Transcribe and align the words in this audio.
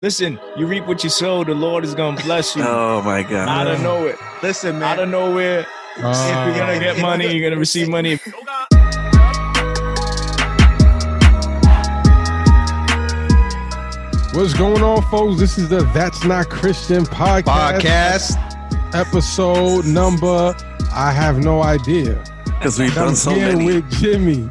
Listen, 0.00 0.38
you 0.56 0.66
reap 0.66 0.86
what 0.86 1.02
you 1.02 1.10
sow. 1.10 1.42
The 1.42 1.54
Lord 1.54 1.84
is 1.84 1.92
gonna 1.94 2.20
bless 2.22 2.54
you. 2.54 2.62
Oh 2.64 3.02
my 3.02 3.22
Out 3.24 3.28
god. 3.30 3.66
of 3.66 3.82
nowhere, 3.82 4.16
Listen, 4.44 4.78
man. 4.78 4.82
out 4.84 4.96
man. 4.98 5.04
of 5.06 5.10
nowhere, 5.10 5.66
Uh, 6.00 6.46
if 6.46 6.56
you're 6.56 6.64
gonna 6.66 6.78
get 6.78 7.00
money. 7.00 7.32
You're 7.34 7.50
gonna 7.50 7.58
receive 7.58 7.88
money. 7.98 8.20
What's 14.34 14.54
going 14.54 14.82
on, 14.84 15.02
folks? 15.10 15.40
This 15.40 15.58
is 15.58 15.68
the 15.68 15.80
That's 15.92 16.22
Not 16.24 16.48
Christian 16.48 17.02
podcast, 17.04 17.42
Podcast. 18.36 18.94
episode 18.94 19.84
number. 19.86 20.54
I 20.92 21.10
have 21.10 21.38
no 21.38 21.62
idea. 21.64 22.22
Because 22.44 22.78
we've 22.78 22.96
I'm 22.96 23.06
done 23.06 23.16
so 23.16 23.34
many. 23.34 23.64
with 23.64 23.90
Jimmy, 23.98 24.48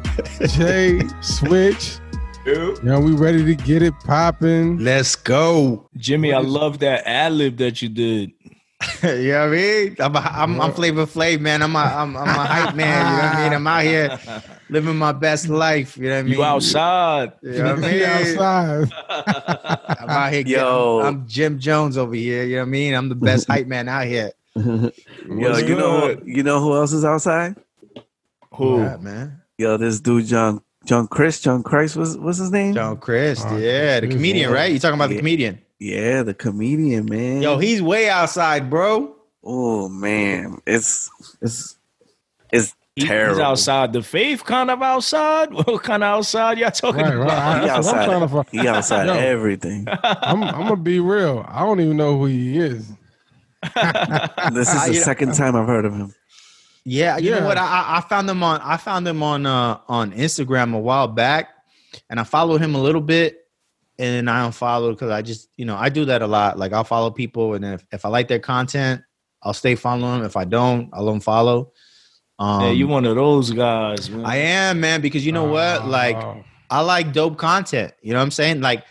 Jay, 0.48 1.00
Switch. 1.22 2.00
You 2.48 2.78
know, 2.82 2.98
we 3.00 3.12
ready 3.12 3.44
to 3.44 3.54
get 3.54 3.82
it 3.82 3.92
popping. 4.04 4.78
Let's 4.78 5.14
go. 5.16 5.86
Jimmy, 5.98 6.32
I 6.32 6.38
love 6.40 6.78
that 6.78 7.06
ad 7.06 7.32
lib 7.34 7.58
that 7.58 7.82
you 7.82 7.90
did. 7.90 8.32
you 9.02 9.32
know 9.32 9.40
what 9.40 9.48
I 9.48 9.50
mean? 9.50 9.96
I'm, 9.98 10.16
a, 10.16 10.18
I'm, 10.20 10.60
I'm 10.60 10.72
Flavor 10.72 11.04
Flav, 11.04 11.40
man. 11.40 11.62
I'm 11.62 11.76
a, 11.76 11.78
I'm, 11.80 12.16
I'm 12.16 12.28
a 12.28 12.44
hype 12.46 12.74
man. 12.74 13.06
You 13.12 13.18
know 13.18 13.28
what 13.28 13.34
I 13.36 13.44
mean? 13.44 13.52
I'm 13.52 13.66
out 13.66 13.82
here 13.82 14.18
living 14.70 14.96
my 14.96 15.12
best 15.12 15.48
life. 15.48 15.96
You 15.98 16.04
know 16.04 16.10
what 16.10 16.18
I 16.18 16.22
mean? 16.22 16.32
You 16.32 16.44
outside. 16.44 17.32
You 17.42 17.50
know 17.62 17.74
what 17.74 17.84
I 17.84 17.90
He 17.90 17.98
mean? 17.98 18.38
outside. 18.38 18.92
I'm 20.00 20.08
out 20.08 20.32
here. 20.32 20.42
Getting, 20.42 20.62
Yo. 20.64 21.00
I'm 21.04 21.26
Jim 21.28 21.58
Jones 21.58 21.98
over 21.98 22.14
here. 22.14 22.44
You 22.44 22.56
know 22.56 22.62
what 22.62 22.68
I 22.68 22.70
mean? 22.70 22.94
I'm 22.94 23.08
the 23.10 23.14
best 23.14 23.46
hype 23.46 23.66
man 23.66 23.88
out 23.88 24.06
here. 24.06 24.32
Yo, 24.54 24.90
What's 25.26 25.62
you 25.62 25.76
know, 25.76 26.16
you 26.24 26.42
know 26.42 26.60
who 26.60 26.74
else 26.74 26.92
is 26.92 27.04
outside? 27.04 27.56
Who? 28.54 28.78
Yeah, 28.78 28.96
man? 28.96 29.42
Yo, 29.58 29.76
this 29.76 30.00
dude 30.00 30.26
John 30.26 30.62
John 30.88 31.06
Crist 31.06 31.44
John 31.44 31.62
Crist 31.62 31.96
was 31.96 32.16
what's 32.16 32.38
his 32.38 32.50
name? 32.50 32.72
John 32.74 32.96
Crist, 32.96 33.46
Oh, 33.48 33.56
yeah, 33.58 34.00
the 34.00 34.08
comedian, 34.08 34.50
right? 34.50 34.72
You 34.72 34.78
talking 34.78 34.94
about 34.98 35.10
the 35.10 35.18
comedian? 35.18 35.60
Yeah, 35.78 36.22
the 36.22 36.32
comedian 36.34 37.04
man. 37.04 37.42
Yo, 37.42 37.58
he's 37.58 37.82
way 37.82 38.08
outside, 38.08 38.70
bro. 38.70 39.14
oh 39.44 39.88
man, 39.90 40.60
it's 40.66 41.10
it's 41.42 41.76
it's 42.50 42.74
He- 42.96 43.02
terrible. 43.06 43.34
He's 43.36 43.42
outside 43.44 43.92
the 43.92 44.02
faith, 44.02 44.44
kind 44.44 44.70
of 44.70 44.82
outside. 44.82 45.52
What 45.52 45.82
kind 45.82 46.02
of 46.02 46.08
outside 46.08 46.56
y'all 46.58 46.70
talking 46.70 47.02
Right, 47.02 47.14
about? 47.14 47.28
right. 47.28 47.60
He 47.62 47.66
That's 47.68 47.86
what 47.86 47.94
I'm 47.94 48.00
outside. 48.00 48.04
trying 48.06 48.20
to 48.20 48.28
find. 48.28 48.46
He 48.50 48.66
outside 48.68 49.06
Yo. 49.06 49.14
everything. 49.14 49.86
I'm, 50.02 50.42
I'm 50.42 50.62
gonna 50.64 50.76
be 50.76 51.00
real. 51.00 51.44
I 51.46 51.60
don't 51.60 51.80
even 51.80 51.96
know 51.98 52.16
who 52.18 52.24
he 52.26 52.58
is. 52.58 52.88
This 54.52 54.68
is 54.68 54.74
I- 54.74 54.86
the 54.88 54.92
you 54.94 54.98
know- 55.00 55.04
second 55.04 55.34
time 55.34 55.54
I've 55.54 55.66
heard 55.66 55.84
of 55.84 55.92
him. 55.94 56.14
Yeah, 56.84 57.18
you 57.18 57.30
Yeah. 57.30 57.40
know 57.40 57.46
what? 57.46 57.58
I, 57.58 57.96
I- 57.98 58.00
found 58.00 58.28
him 58.30 58.42
on 58.42 58.60
I 58.62 58.76
found 58.76 59.06
him 59.06 59.22
on 59.22 59.46
uh 59.46 59.78
on 59.88 60.12
Instagram 60.12 60.74
a 60.74 60.78
while 60.78 61.08
back, 61.08 61.50
and 62.08 62.18
I 62.18 62.24
followed 62.24 62.60
him 62.60 62.74
a 62.74 62.80
little 62.80 63.00
bit, 63.00 63.38
and 63.98 64.14
then 64.14 64.28
I 64.28 64.44
unfollowed 64.46 64.94
because 64.96 65.10
I 65.10 65.22
just 65.22 65.48
you 65.56 65.64
know 65.64 65.76
I 65.76 65.88
do 65.88 66.04
that 66.06 66.22
a 66.22 66.26
lot. 66.26 66.58
Like 66.58 66.72
I'll 66.72 66.84
follow 66.84 67.10
people, 67.10 67.54
and 67.54 67.64
if, 67.64 67.84
if 67.92 68.04
I 68.04 68.08
like 68.08 68.28
their 68.28 68.38
content, 68.38 69.02
I'll 69.42 69.54
stay 69.54 69.74
following 69.74 70.18
them. 70.18 70.24
If 70.26 70.36
I 70.36 70.44
don't, 70.44 70.88
I'll 70.92 71.06
unfollow. 71.06 71.70
Um, 72.38 72.62
yeah, 72.62 72.70
you 72.70 72.86
one 72.86 73.04
of 73.04 73.16
those 73.16 73.50
guys, 73.50 74.08
man. 74.08 74.24
I 74.24 74.36
am 74.36 74.80
man 74.80 75.00
because 75.00 75.26
you 75.26 75.32
know 75.32 75.44
what? 75.44 75.86
Like 75.88 76.16
Oh, 76.16 76.44
I 76.70 76.80
like 76.82 77.12
dope 77.12 77.36
content. 77.36 77.92
You 78.00 78.12
know 78.12 78.20
what 78.20 78.24
I'm 78.24 78.30
saying? 78.30 78.60
Like 78.60 78.84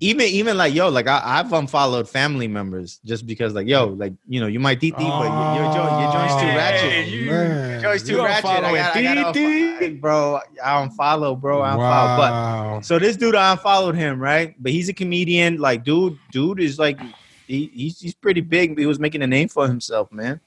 even 0.00 0.26
even 0.26 0.56
like 0.56 0.74
yo, 0.74 0.88
like 0.88 1.06
I, 1.06 1.20
I've 1.24 1.52
unfollowed 1.52 2.08
family 2.08 2.48
members 2.48 3.00
just 3.04 3.26
because 3.26 3.54
like 3.54 3.66
yo, 3.68 3.86
like 3.86 4.12
you 4.26 4.40
know 4.40 4.46
you 4.46 4.60
might 4.60 4.80
DD, 4.80 4.90
but 4.92 4.98
your 4.98 5.64
your 5.64 5.74
joint 5.74 6.00
your 6.00 6.12
joint's 6.12 6.34
too 6.34 6.48
Oh, 6.50 6.56
ratchet. 6.56 7.06
you- 7.08 7.30
man. 7.30 7.80
Joy's 7.82 8.02
too 8.02 8.12
You 8.16 8.24
ratchet. 8.24 8.44
I 8.44 8.60
unfollowing 8.60 8.74
got, 8.76 8.96
I 8.96 9.02
got 9.22 9.34
DD? 9.34 10.00
bro. 10.00 10.40
I 10.64 10.86
unfollow, 10.86 11.40
bro. 11.40 11.62
I 11.62 11.68
unfollow. 11.70 12.16
But 12.16 12.30
Wow. 12.32 12.80
so 12.82 12.98
this 12.98 13.16
dude, 13.16 13.34
I 13.34 13.52
unfollowed 13.52 13.94
him, 13.94 14.18
right? 14.18 14.54
But 14.58 14.72
he's 14.72 14.88
a 14.88 14.92
comedian. 14.94 15.58
Like, 15.58 15.84
dude, 15.84 16.18
dude 16.32 16.60
is 16.60 16.78
like, 16.78 16.98
he, 17.46 17.70
he's 17.74 18.00
he's 18.00 18.14
pretty 18.14 18.40
big. 18.40 18.78
He 18.78 18.86
was 18.86 18.98
making 18.98 19.22
a 19.22 19.26
name 19.26 19.48
for 19.48 19.68
himself, 19.68 20.10
man. 20.10 20.40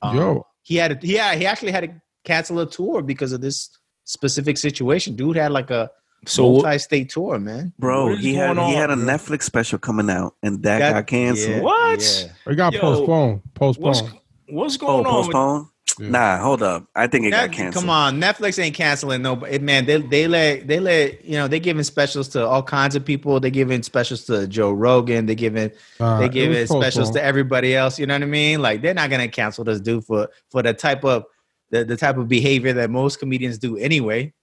Um, 0.00 0.16
Yo, 0.16 0.46
he 0.62 0.76
had 0.76 0.92
a, 0.92 0.98
he 1.06 1.14
had, 1.14 1.38
he 1.38 1.46
actually 1.46 1.72
had 1.72 1.84
to 1.84 2.00
cancel 2.24 2.60
a 2.60 2.66
tour 2.70 3.02
because 3.02 3.32
of 3.32 3.40
this 3.40 3.70
specific 4.04 4.56
situation. 4.58 5.16
Dude 5.16 5.36
had 5.36 5.50
like 5.50 5.70
a 5.70 5.90
So 6.26 6.46
what- 6.46 6.64
multi-state 6.64 7.08
tour, 7.10 7.38
man. 7.38 7.72
Bro, 7.78 8.16
he 8.16 8.34
had 8.34 8.56
going 8.56 8.68
he 8.68 8.74
had 8.74 8.90
a 8.90 8.96
bro? 8.96 9.04
Netflix 9.06 9.42
special 9.44 9.78
coming 9.78 10.10
out 10.10 10.34
and 10.42 10.62
that, 10.64 10.78
That- 10.80 10.92
got 10.92 11.06
canceled. 11.06 11.56
yeah, 11.56 11.60
What? 11.62 12.24
yeah. 12.46 12.52
it 12.52 12.56
got 12.56 12.72
Yo, 12.72 12.80
postponed. 12.80 13.40
Postponed. 13.54 14.12
what's 14.48 14.76
Oh, 14.82 15.02
going 15.02 15.06
on? 15.34 15.58
with- 15.58 15.66
Nah, 15.98 16.36
hold 16.38 16.62
up. 16.62 16.84
I 16.94 17.06
think 17.06 17.24
it 17.24 17.30
got 17.30 17.50
canceled. 17.52 17.82
come 17.84 17.88
on, 17.90 18.20
Netflix 18.20 18.62
ain't 18.62 18.74
canceling 18.74 19.22
no. 19.22 19.42
it- 19.44 19.62
Man, 19.62 19.86
they 19.86 19.98
they 19.98 20.28
let 20.28 20.66
they 20.68 20.78
let 20.78 21.24
you 21.24 21.36
know 21.38 21.48
they 21.48 21.58
giving 21.58 21.84
specials 21.84 22.28
to 22.30 22.44
all 22.46 22.62
kinds 22.62 22.96
of 22.96 23.04
people. 23.04 23.40
They 23.40 23.50
giving 23.50 23.82
specials 23.82 24.24
to 24.24 24.46
Joe 24.46 24.72
Rogan. 24.72 25.24
They 25.24 25.34
giving 25.34 25.70
Uh, 25.98 26.18
they 26.18 26.26
it 26.26 26.32
give 26.32 26.48
was 26.50 26.58
it 26.58 26.68
specials 26.68 27.10
to 27.12 27.24
everybody 27.24 27.74
else. 27.74 27.98
You 27.98 28.04
know 28.06 28.12
what 28.14 28.22
I 28.24 28.26
mean? 28.26 28.60
Like 28.60 28.82
they're 28.82 28.92
not 28.92 29.08
gonna 29.08 29.28
cancel 29.28 29.64
this 29.64 29.80
dude 29.80 30.04
for 30.04 30.28
for 30.50 30.62
the 30.62 30.74
type 30.74 31.02
of 31.02 31.24
the, 31.70 31.82
the 31.84 31.96
type 31.96 32.18
of 32.18 32.28
behavior 32.28 32.74
that 32.74 32.90
most 32.90 33.18
comedians 33.18 33.56
do 33.56 33.78
anyway. 33.78 34.34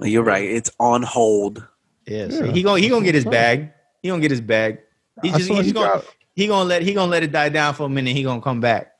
You're 0.00 0.22
right. 0.22 0.44
It's 0.48 0.70
on 0.78 1.02
hold. 1.02 1.66
Yeah, 2.06 2.28
so 2.28 2.44
Yeah, 2.44 2.52
he 2.52 2.62
gonna 2.62 2.80
he 2.80 2.88
gonna 2.88 3.04
get 3.04 3.14
his 3.14 3.24
bag. 3.24 3.70
He 4.02 4.08
gonna 4.08 4.20
get 4.22 4.30
his 4.30 4.40
bag. 4.40 4.78
He 5.22 5.30
I 5.30 5.36
just 5.36 5.48
saw 5.48 5.54
he 5.56 5.62
he 5.64 5.72
gonna 5.72 5.86
got- 5.94 6.04
he 6.34 6.46
gonna 6.46 6.68
let 6.68 6.82
he 6.82 6.94
gonna 6.94 7.10
let 7.10 7.22
it 7.22 7.32
die 7.32 7.48
down 7.48 7.74
for 7.74 7.84
a 7.84 7.88
minute. 7.88 8.14
He 8.14 8.22
gonna 8.22 8.40
come 8.40 8.60
back. 8.60 8.92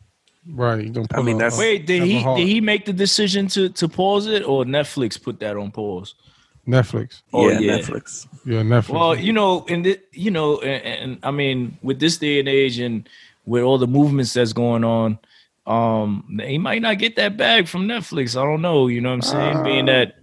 right. 0.50 0.82
You 0.84 0.91
gonna 0.91 1.06
I 1.12 1.22
mean, 1.22 1.38
that's- 1.38 1.56
a- 1.56 1.60
Wait, 1.60 1.86
did 1.86 2.03
he 2.03 2.22
did 2.36 2.48
he 2.48 2.60
make 2.60 2.84
the 2.84 2.92
decision 2.92 3.47
to 3.48 3.69
to 3.70 3.88
pause 3.88 4.26
it 4.26 4.42
or 4.47 4.64
Netflix 4.64 5.20
put 5.22 5.38
that 5.41 5.56
on 5.56 5.70
pause? 5.70 6.14
Netflix. 6.66 7.22
Oh, 7.32 7.48
yeah, 7.48 7.60
yeah. 7.60 7.78
Netflix. 7.78 8.26
Yeah, 8.44 8.60
Netflix. 8.60 8.91
Well, 8.91 9.15
you 9.15 9.32
know, 9.32 9.65
and 9.70 9.86
the, 9.86 9.98
you 10.12 10.30
know, 10.30 10.59
and, 10.60 10.84
and 11.03 11.19
I 11.22 11.30
mean, 11.30 11.78
with 11.82 11.98
this 11.98 12.19
day 12.19 12.41
and 12.41 12.48
age, 12.48 12.78
and 12.78 13.09
with 13.47 13.62
all 13.62 13.78
the 13.78 13.86
movements 13.86 14.34
that's 14.34 14.53
going 14.53 14.84
on, 14.84 15.19
um, 15.66 16.38
he 16.44 16.59
might 16.59 16.82
not 16.82 16.98
get 16.98 17.16
that 17.16 17.38
bag 17.38 17.69
from 17.69 17.88
Netflix. 17.88 18.38
I 18.38 18.44
don't 18.44 18.60
know. 18.60 18.86
You 18.88 19.00
know 19.00 19.09
what 19.09 19.15
I'm 19.15 19.22
saying? 19.22 19.62
Being 19.65 19.86
that 19.86 20.16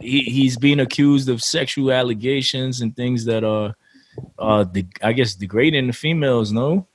he, 0.00 0.20
he's 0.22 0.56
being 0.56 0.80
accused 0.80 1.28
of 1.28 1.42
sexual 1.42 1.92
allegations 1.92 2.80
and 2.80 2.94
things 2.96 3.24
that 3.24 3.44
are, 3.44 3.74
uh, 4.38 4.64
de- 4.64 4.88
I 5.02 5.12
guess 5.12 5.34
degrading 5.34 5.86
the 5.86 5.92
females. 5.92 6.52
No, 6.52 6.86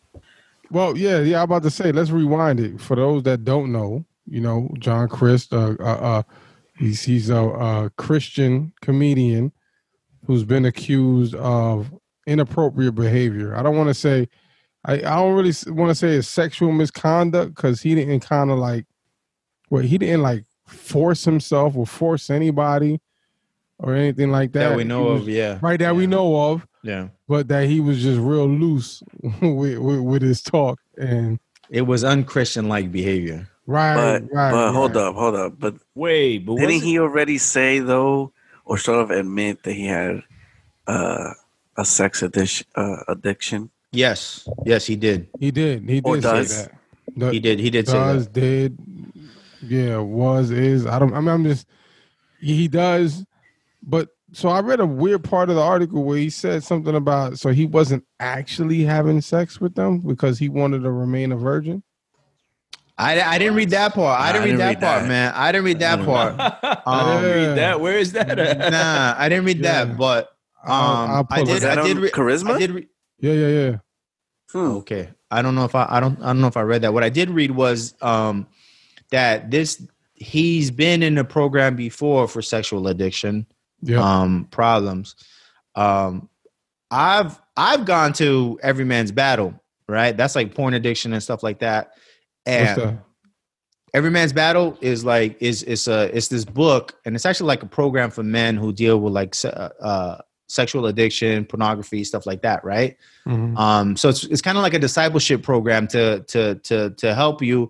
Well, 0.72 0.98
yeah, 0.98 1.20
yeah. 1.20 1.40
I'm 1.40 1.46
about 1.46 1.64
to 1.64 1.72
say, 1.72 1.92
let's 1.92 2.12
rewind 2.12 2.60
it 2.60 2.80
for 2.80 2.96
those 2.96 3.24
that 3.24 3.44
don't 3.44 3.72
know. 3.72 4.06
You 4.26 4.42
know, 4.42 4.70
John 4.80 5.10
Crist, 5.10 5.54
uh, 5.54 5.76
uh, 5.80 5.84
uh 5.84 6.24
he's 6.78 7.04
he's 7.04 7.30
a, 7.30 7.44
a 7.44 7.92
Christian 7.98 8.74
comedian 8.82 9.52
who's 10.26 10.44
been 10.44 10.66
accused 10.66 11.36
of 11.36 11.94
inappropriate 12.26 12.96
behavior. 12.96 13.56
I 13.56 13.64
don't 13.64 13.76
want 13.76 13.90
to 13.90 13.94
say, 13.94 14.30
I, 14.86 14.94
I 14.94 14.98
don't 15.18 15.34
really 15.34 15.54
want 15.68 15.90
to 15.90 15.96
say 15.96 16.16
it's 16.16 16.28
sexual 16.28 16.72
misconduct 16.72 17.56
because 17.56 17.82
he 17.82 17.96
didn't 17.96 18.22
kind 18.22 18.52
of 18.52 18.58
like, 18.58 18.86
well, 19.70 19.84
he 19.84 19.98
didn't 19.98 20.22
like 20.22 20.46
force 20.66 21.26
himself 21.26 21.76
or 21.76 21.86
force 21.86 22.30
anybody 22.30 23.00
or 23.80 23.94
anything 23.96 24.32
like 24.32 24.52
that. 24.54 24.70
That 24.70 24.78
we 24.78 24.84
know 24.84 25.04
was- 25.04 25.22
of, 25.24 25.30
yeah. 25.30 25.60
right? 25.62 25.80
That 25.80 25.96
we 25.96 26.08
know 26.08 26.52
of 26.52 26.66
Yeah. 26.84 27.10
but 27.28 27.48
that 27.50 27.68
he 27.68 27.80
was 27.80 28.02
just 28.02 28.20
real 28.20 28.48
loose 28.48 29.04
with, 29.42 29.78
with, 29.78 30.00
with 30.00 30.22
his 30.22 30.42
talk 30.42 30.80
and 30.98 31.40
It 31.70 31.82
was 31.84 32.04
unchristian 32.04 32.68
like 32.70 32.92
behavior. 32.92 33.50
right, 33.66 33.96
But 33.96 34.34
right. 34.34 34.52
but 34.52 34.72
hold 34.74 34.96
up, 34.98 35.16
hold 35.16 35.36
up. 35.36 35.54
But 35.60 35.76
wait, 35.96 36.46
but 36.46 36.56
didn't 36.56 36.66
wasn't- 36.76 36.84
he 36.84 37.00
already 37.00 37.38
say 37.38 37.80
though, 37.80 38.32
or 38.66 38.78
sort 38.78 39.02
of 39.02 39.12
admit 39.12 39.64
that 39.64 39.74
he 39.74 39.86
had 39.88 40.24
uh, 40.88 41.32
a 41.78 41.84
sex 41.86 42.22
addiction? 42.22 42.68
Uh, 42.76 42.98
addiction? 43.08 43.70
Yes. 43.92 44.48
Yes, 44.66 44.86
he 44.86 44.96
did. 44.96 45.28
He 45.40 45.52
did. 45.52 45.88
He 45.90 46.02
Or 46.04 46.16
did 46.16 46.24
say 46.24 46.32
does. 46.32 46.66
that. 46.66 46.72
The- 47.16 47.32
He 47.32 47.40
did. 47.40 47.60
He 47.60 47.70
did 47.70 47.88
say 47.88 47.94
does 47.94 48.26
that. 48.26 48.34
did. 48.34 48.78
Yeah, 49.64 49.98
was 49.98 50.52
is. 50.52 50.86
I 50.86 51.00
don't. 51.00 51.14
I 51.14 51.20
mean, 51.20 51.30
I'm 51.30 51.44
just. 51.44 51.68
He 52.40 52.56
he 52.56 52.68
does, 52.68 53.26
but 53.82 54.10
so 54.34 54.50
I 54.50 54.60
read 54.62 54.80
a 54.80 54.86
weird 54.86 55.24
part 55.24 55.50
of 55.50 55.56
the 55.56 55.62
article 55.62 56.04
where 56.04 56.18
he 56.18 56.30
said 56.30 56.64
something 56.64 56.96
about 56.96 57.40
so 57.40 57.50
he 57.50 57.66
wasn't 57.66 58.04
actually 58.20 58.84
having 58.84 59.22
sex 59.22 59.62
with 59.62 59.76
them 59.76 60.00
because 60.00 60.40
he 60.40 60.50
wanted 60.50 60.82
to 60.84 60.92
remain 60.92 61.32
a 61.32 61.38
virgin. 61.38 61.84
I, 62.98 63.22
I 63.22 63.38
didn't 63.40 63.56
read 63.56 63.72
that 63.72 63.94
part. 63.96 64.20
I 64.20 64.32
didn't 64.32 64.50
read 64.50 64.60
that 64.60 64.80
part, 64.80 65.02
that. 65.04 65.08
man. 65.08 65.34
I 65.36 65.52
didn't 65.52 65.66
read 65.66 65.80
that 65.80 66.00
I 66.00 66.06
part. 66.06 66.36
I 66.86 67.22
didn't 67.22 67.38
read 67.50 67.56
that. 67.58 67.82
Where 67.82 67.98
is 67.98 68.12
that? 68.12 68.38
At? 68.38 68.72
nah, 68.72 69.16
I 69.18 69.30
didn't 69.30 69.46
read 69.46 69.58
Yeah. 69.60 69.86
that. 69.86 69.98
But 69.98 70.30
I'll- 70.64 71.04
um, 71.06 71.10
I'll 71.12 71.28
I 71.32 71.44
did. 71.44 71.64
I 71.64 71.76
did. 71.84 71.98
on 71.98 72.04
Re- 72.04 72.12
charisma? 72.12 72.52
I 72.56 72.60
did. 72.60 72.72
Re- 72.72 72.88
Yeah, 73.20 73.34
yeah, 73.34 73.48
yeah. 73.48 73.78
Hmm. 74.52 74.78
okay. 74.78 75.10
I 75.32 75.42
don't 75.42 75.56
know 75.56 75.66
if 75.66 75.74
I. 75.74 75.88
I 75.90 76.00
don't. 76.00 76.22
I 76.22 76.28
don't 76.28 76.42
know 76.42 76.48
if 76.48 76.58
I 76.58 76.62
read 76.62 76.84
that. 76.84 76.94
What 76.94 77.04
I 77.04 77.10
did 77.10 77.30
read 77.32 77.52
was 77.52 77.96
um, 78.02 78.46
that 79.14 79.50
this 79.52 79.82
he's 80.16 80.70
been 80.72 81.02
in 81.04 81.16
the 81.16 81.24
program 81.24 81.76
before 81.76 82.28
for 82.28 82.42
sexual 82.42 82.88
addiction 82.88 83.46
Yeah. 83.82 84.00
um, 84.02 84.48
problems. 84.52 85.16
Um, 85.76 86.30
I've 86.92 87.40
I've 87.56 87.86
gone 87.86 88.14
to 88.14 88.60
Every 88.62 88.86
Man's 88.86 89.12
Battle, 89.12 89.54
right? 89.88 90.16
That's 90.18 90.36
like 90.36 90.54
porn 90.56 90.74
addiction 90.74 91.14
and 91.14 91.22
stuff 91.24 91.42
like 91.44 91.60
that. 91.60 91.94
And 92.46 92.82
that? 92.82 92.98
Every 93.94 94.10
Man's 94.10 94.34
Battle 94.34 94.78
is 94.82 95.06
like 95.06 95.38
is 95.42 95.64
it's 95.64 95.88
a 95.88 96.16
it's 96.16 96.28
this 96.28 96.46
book 96.46 96.96
and 97.06 97.16
it's 97.16 97.26
actually 97.26 97.48
like 97.48 97.62
a 97.64 97.68
program 97.68 98.10
for 98.12 98.24
men 98.24 98.58
who 98.58 98.74
deal 98.74 99.00
with 99.00 99.14
like 99.14 99.36
se- 99.36 99.54
uh 99.82 100.18
sexual 100.48 100.86
addiction, 100.88 101.46
pornography, 101.46 102.04
stuff 102.04 102.26
like 102.28 102.42
that, 102.44 102.64
right? 102.64 102.98
Mhm. 103.28 103.58
Um, 103.58 103.98
so 103.98 104.10
it's 104.10 104.24
it's 104.26 104.42
kind 104.42 104.58
of 104.58 104.64
like 104.64 104.74
a 104.76 104.80
discipleship 104.80 105.42
program 105.44 105.88
to 105.90 106.20
to 106.28 106.56
to 106.56 106.90
to 106.92 107.14
help 107.16 107.42
you, 107.42 107.70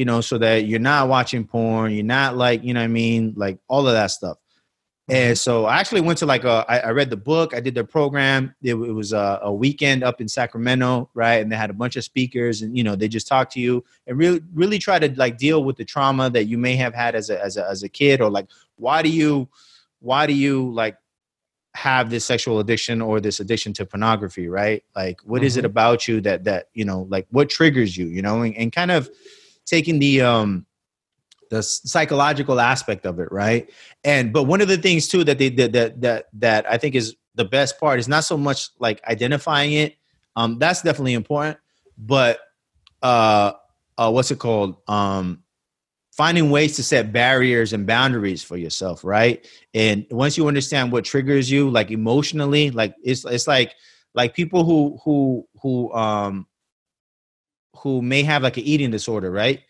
you 0.00 0.06
know, 0.06 0.22
so 0.22 0.38
that 0.38 0.64
you're 0.64 0.80
not 0.80 1.10
watching 1.10 1.44
porn, 1.44 1.92
you're 1.92 2.02
not 2.02 2.34
like, 2.34 2.64
you 2.64 2.72
know 2.72 2.80
what 2.80 2.84
I 2.84 2.88
mean, 2.88 3.34
like 3.36 3.58
all 3.68 3.86
of 3.86 3.92
that 3.92 4.06
stuff. 4.06 4.38
And 5.10 5.32
mm-hmm. 5.32 5.34
so 5.34 5.66
I 5.66 5.78
actually 5.78 6.00
went 6.00 6.20
to 6.20 6.26
like 6.26 6.44
a, 6.44 6.64
I, 6.66 6.78
I 6.78 6.90
read 6.92 7.10
the 7.10 7.18
book, 7.18 7.54
I 7.54 7.60
did 7.60 7.74
the 7.74 7.84
program. 7.84 8.54
It, 8.62 8.76
it 8.76 8.76
was 8.76 9.12
a, 9.12 9.40
a 9.42 9.52
weekend 9.52 10.02
up 10.02 10.22
in 10.22 10.26
Sacramento, 10.26 11.10
right? 11.12 11.42
And 11.42 11.52
they 11.52 11.56
had 11.56 11.68
a 11.68 11.74
bunch 11.74 11.96
of 11.96 12.04
speakers, 12.04 12.62
and 12.62 12.78
you 12.78 12.82
know 12.82 12.96
they 12.96 13.08
just 13.08 13.28
talked 13.28 13.52
to 13.52 13.60
you 13.60 13.84
and 14.06 14.16
really 14.16 14.40
really 14.54 14.78
try 14.78 14.98
to 14.98 15.14
like 15.18 15.36
deal 15.36 15.64
with 15.64 15.76
the 15.76 15.84
trauma 15.84 16.30
that 16.30 16.46
you 16.46 16.56
may 16.56 16.76
have 16.76 16.94
had 16.94 17.14
as 17.14 17.28
a 17.28 17.38
as 17.44 17.58
a 17.58 17.68
as 17.68 17.82
a 17.82 17.88
kid, 17.90 18.22
or 18.22 18.30
like 18.30 18.46
why 18.76 19.02
do 19.02 19.10
you 19.10 19.50
why 19.98 20.26
do 20.26 20.32
you 20.32 20.72
like 20.72 20.96
have 21.74 22.08
this 22.08 22.24
sexual 22.24 22.58
addiction 22.58 23.02
or 23.02 23.20
this 23.20 23.38
addiction 23.38 23.74
to 23.74 23.84
pornography, 23.84 24.48
right? 24.48 24.82
Like 24.96 25.20
what 25.24 25.44
is 25.44 25.58
it 25.58 25.60
mm-hmm. 25.60 25.66
about 25.66 26.08
you 26.08 26.22
that 26.22 26.44
that 26.44 26.68
you 26.72 26.86
know 26.86 27.06
like 27.10 27.26
what 27.30 27.50
triggers 27.50 27.98
you, 27.98 28.06
you 28.06 28.22
know, 28.22 28.40
and, 28.40 28.56
and 28.56 28.72
kind 28.72 28.92
of 28.92 29.10
taking 29.70 29.98
the 30.00 30.20
um 30.20 30.66
the 31.50 31.62
psychological 31.62 32.60
aspect 32.60 33.06
of 33.06 33.18
it, 33.18 33.30
right? 33.32 33.70
And 34.04 34.32
but 34.32 34.44
one 34.44 34.60
of 34.60 34.68
the 34.68 34.76
things 34.76 35.08
too 35.08 35.24
that 35.24 35.38
they 35.38 35.48
that 35.50 35.72
that 35.72 36.00
that, 36.00 36.26
that 36.34 36.70
I 36.70 36.78
think 36.78 36.94
is 36.94 37.16
the 37.34 37.44
best 37.44 37.78
part 37.80 37.98
is 37.98 38.08
not 38.08 38.24
so 38.24 38.36
much 38.36 38.68
like 38.78 39.00
identifying 39.06 39.72
it. 39.72 39.96
Um, 40.36 40.58
that's 40.58 40.82
definitely 40.82 41.14
important, 41.14 41.58
but 41.98 42.38
uh, 43.02 43.52
uh, 43.98 44.10
what's 44.10 44.30
it 44.30 44.38
called? 44.38 44.76
Um, 44.88 45.42
finding 46.12 46.50
ways 46.50 46.76
to 46.76 46.82
set 46.82 47.12
barriers 47.12 47.72
and 47.72 47.86
boundaries 47.86 48.42
for 48.42 48.56
yourself, 48.56 49.04
right? 49.04 49.46
And 49.74 50.06
once 50.10 50.36
you 50.36 50.46
understand 50.48 50.92
what 50.92 51.04
triggers 51.04 51.50
you, 51.50 51.70
like 51.70 51.90
emotionally, 51.90 52.70
like 52.70 52.94
it's 53.02 53.24
it's 53.24 53.48
like 53.48 53.74
like 54.14 54.34
people 54.34 54.64
who 54.64 54.98
who 55.04 55.48
who 55.60 55.92
um 55.94 56.46
who 57.82 58.02
may 58.02 58.22
have 58.22 58.42
like 58.42 58.56
an 58.56 58.64
eating 58.64 58.90
disorder, 58.90 59.30
right? 59.30 59.60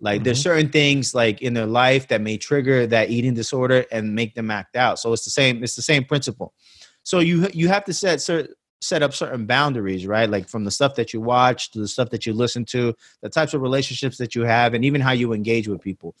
Like 0.00 0.24
there's 0.24 0.42
certain 0.42 0.68
things 0.68 1.14
like 1.14 1.40
in 1.40 1.54
their 1.54 1.66
life 1.66 2.08
that 2.08 2.20
may 2.20 2.36
trigger 2.36 2.86
that 2.86 3.10
eating 3.10 3.32
disorder 3.32 3.86
and 3.90 4.14
make 4.14 4.34
them 4.34 4.50
act 4.50 4.76
out. 4.76 4.98
So 4.98 5.12
it's 5.12 5.24
the 5.24 5.30
same. 5.30 5.64
It's 5.64 5.74
the 5.74 5.82
same 5.82 6.04
principle. 6.04 6.52
So 7.02 7.20
you 7.20 7.48
you 7.54 7.68
have 7.68 7.84
to 7.84 7.94
set 7.94 8.20
cer- 8.20 8.48
set 8.80 9.02
up 9.02 9.14
certain 9.14 9.46
boundaries, 9.46 10.06
right? 10.06 10.28
Like 10.28 10.48
from 10.48 10.64
the 10.64 10.70
stuff 10.70 10.96
that 10.96 11.14
you 11.14 11.20
watch 11.20 11.70
to 11.70 11.78
the 11.78 11.88
stuff 11.88 12.10
that 12.10 12.26
you 12.26 12.34
listen 12.34 12.64
to, 12.66 12.94
the 13.22 13.30
types 13.30 13.54
of 13.54 13.62
relationships 13.62 14.18
that 14.18 14.34
you 14.34 14.42
have, 14.42 14.74
and 14.74 14.84
even 14.84 15.00
how 15.00 15.12
you 15.12 15.32
engage 15.32 15.66
with 15.66 15.80
people. 15.80 16.14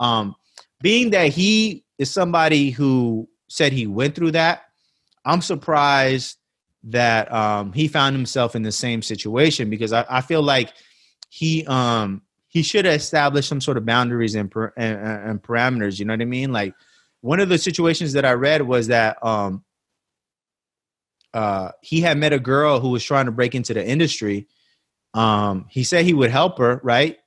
Um, 0.00 0.34
being 0.80 1.10
that 1.10 1.28
he 1.28 1.84
is 1.98 2.10
somebody 2.10 2.70
who 2.70 3.28
said 3.48 3.72
he 3.72 3.86
went 3.86 4.14
through 4.14 4.30
that, 4.32 4.62
I'm 5.24 5.42
surprised 5.42 6.38
that 6.84 7.30
um, 7.32 7.72
he 7.72 7.88
found 7.88 8.16
himself 8.16 8.54
in 8.54 8.62
the 8.62 8.72
same 8.72 9.02
situation 9.02 9.68
because 9.68 9.92
I, 9.92 10.06
I 10.08 10.20
feel 10.20 10.42
like 10.42 10.72
he 11.28 11.64
um, 11.66 12.22
he 12.48 12.62
should 12.62 12.84
have 12.84 12.94
established 12.94 13.48
some 13.48 13.60
sort 13.60 13.76
of 13.76 13.84
boundaries 13.84 14.34
and, 14.34 14.50
per, 14.50 14.72
and, 14.76 14.98
and 14.98 15.42
parameters. 15.42 15.98
You 15.98 16.06
know 16.06 16.14
what 16.14 16.22
I 16.22 16.26
mean? 16.26 16.52
Like 16.52 16.74
one 17.20 17.40
of 17.40 17.48
the 17.48 17.58
situations 17.58 18.14
that 18.14 18.24
I 18.24 18.32
read 18.32 18.62
was 18.62 18.86
that 18.88 19.24
um, 19.24 19.64
uh, 21.34 21.72
he 21.82 22.00
had 22.00 22.16
met 22.18 22.32
a 22.32 22.38
girl 22.38 22.80
who 22.80 22.88
was 22.90 23.04
trying 23.04 23.26
to 23.26 23.32
break 23.32 23.54
into 23.54 23.74
the 23.74 23.86
industry. 23.86 24.48
Um, 25.14 25.66
he 25.68 25.84
said 25.84 26.04
he 26.04 26.14
would 26.14 26.30
help 26.30 26.58
her, 26.58 26.80
right? 26.82 27.18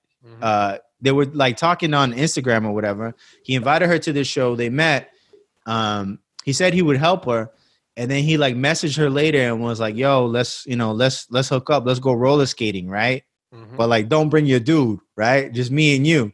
Uh, 0.42 0.78
they 1.02 1.12
were 1.12 1.26
like 1.26 1.58
talking 1.58 1.94
on 1.94 2.14
Instagram 2.14 2.66
or 2.66 2.72
whatever. 2.72 3.16
He 3.44 3.56
invited 3.56 3.88
her 3.90 4.00
to 4.00 4.14
this 4.14 4.28
show. 4.28 4.56
They 4.56 4.70
met. 4.70 5.10
Um, 5.66 6.20
he 6.44 6.54
said 6.54 6.74
he 6.74 6.82
would 6.82 6.98
help 6.98 7.26
her, 7.26 7.52
and 7.98 8.10
then 8.10 8.24
he 8.24 8.38
like 8.38 8.56
messaged 8.56 8.98
her 8.98 9.10
later 9.10 9.40
and 9.40 9.62
was 9.62 9.80
like, 9.80 9.96
"Yo, 9.96 10.26
let's 10.26 10.66
you 10.66 10.76
know 10.76 10.92
let's 10.92 11.28
let's 11.30 11.50
hook 11.50 11.70
up. 11.70 11.86
Let's 11.86 12.00
go 12.00 12.14
roller 12.14 12.46
skating, 12.46 12.88
right? 12.88 13.24
Mhm. 13.54 13.78
But 13.78 13.90
like, 13.90 14.08
don't 14.10 14.30
bring 14.30 14.46
your 14.46 14.60
dude, 14.60 15.00
right? 15.18 15.52
Just 15.52 15.72
me 15.72 15.96
and 15.96 16.06
you." 16.08 16.32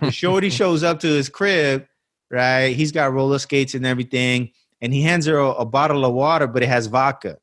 So 0.00 0.10
Shorty 0.10 0.50
shows 0.50 0.82
up 0.82 1.00
to 1.00 1.06
his 1.06 1.28
crib, 1.28 1.86
right? 2.30 2.68
He's 2.76 2.92
got 2.92 3.12
roller 3.12 3.38
skates 3.38 3.74
and 3.74 3.86
everything, 3.86 4.50
and 4.80 4.92
he 4.92 5.02
hands 5.02 5.26
her 5.26 5.38
a, 5.38 5.50
a 5.50 5.64
bottle 5.64 6.04
of 6.04 6.12
water, 6.14 6.46
but 6.46 6.62
it 6.62 6.68
has 6.68 6.86
vodka. 6.86 7.38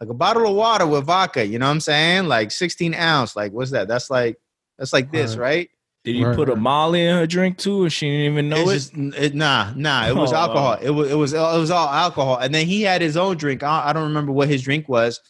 Like 0.00 0.08
a 0.10 0.14
bottle 0.14 0.46
of 0.48 0.54
water 0.56 0.86
with 0.86 1.04
vodka, 1.04 1.46
you 1.46 1.58
know 1.58 1.66
what 1.66 1.72
I'm 1.72 1.80
saying? 1.80 2.26
Like 2.26 2.50
16 2.50 2.94
ounce. 2.94 3.36
Like, 3.36 3.52
what's 3.52 3.70
that? 3.70 3.86
That's 3.86 4.10
like 4.10 4.36
that's 4.78 4.92
like 4.92 5.12
this, 5.12 5.36
Right. 5.36 5.44
right? 5.44 5.68
Did 6.04 6.16
you 6.16 6.26
Right, 6.26 6.34
put 6.34 6.48
a. 6.48 6.56
Molly 6.56 7.06
in 7.06 7.14
her 7.16 7.26
drink 7.28 7.58
too, 7.58 7.82
and 7.84 7.92
she 7.92 8.06
didn't 8.10 8.32
even 8.32 8.48
know 8.48 8.68
it's 8.68 8.88
it? 8.88 8.94
just 9.12 9.16
it, 9.22 9.34
nah, 9.36 9.72
nah. 9.76 10.08
It 10.08 10.16
was 10.16 10.32
Oh. 10.32 10.36
alcohol. 10.36 10.72
It 10.82 10.90
was 10.90 11.08
it 11.10 11.14
was 11.14 11.32
it 11.32 11.38
was 11.38 11.70
all 11.70 11.88
alcohol. 11.88 12.38
And 12.38 12.52
then 12.52 12.66
he 12.66 12.82
had 12.82 13.00
his 13.00 13.16
own 13.16 13.36
drink. 13.36 13.62
I, 13.62 13.90
I 13.90 13.92
don't 13.92 14.02
remember 14.08 14.32
what 14.32 14.48
his 14.48 14.62
drink 14.62 14.88
was. 14.88 15.20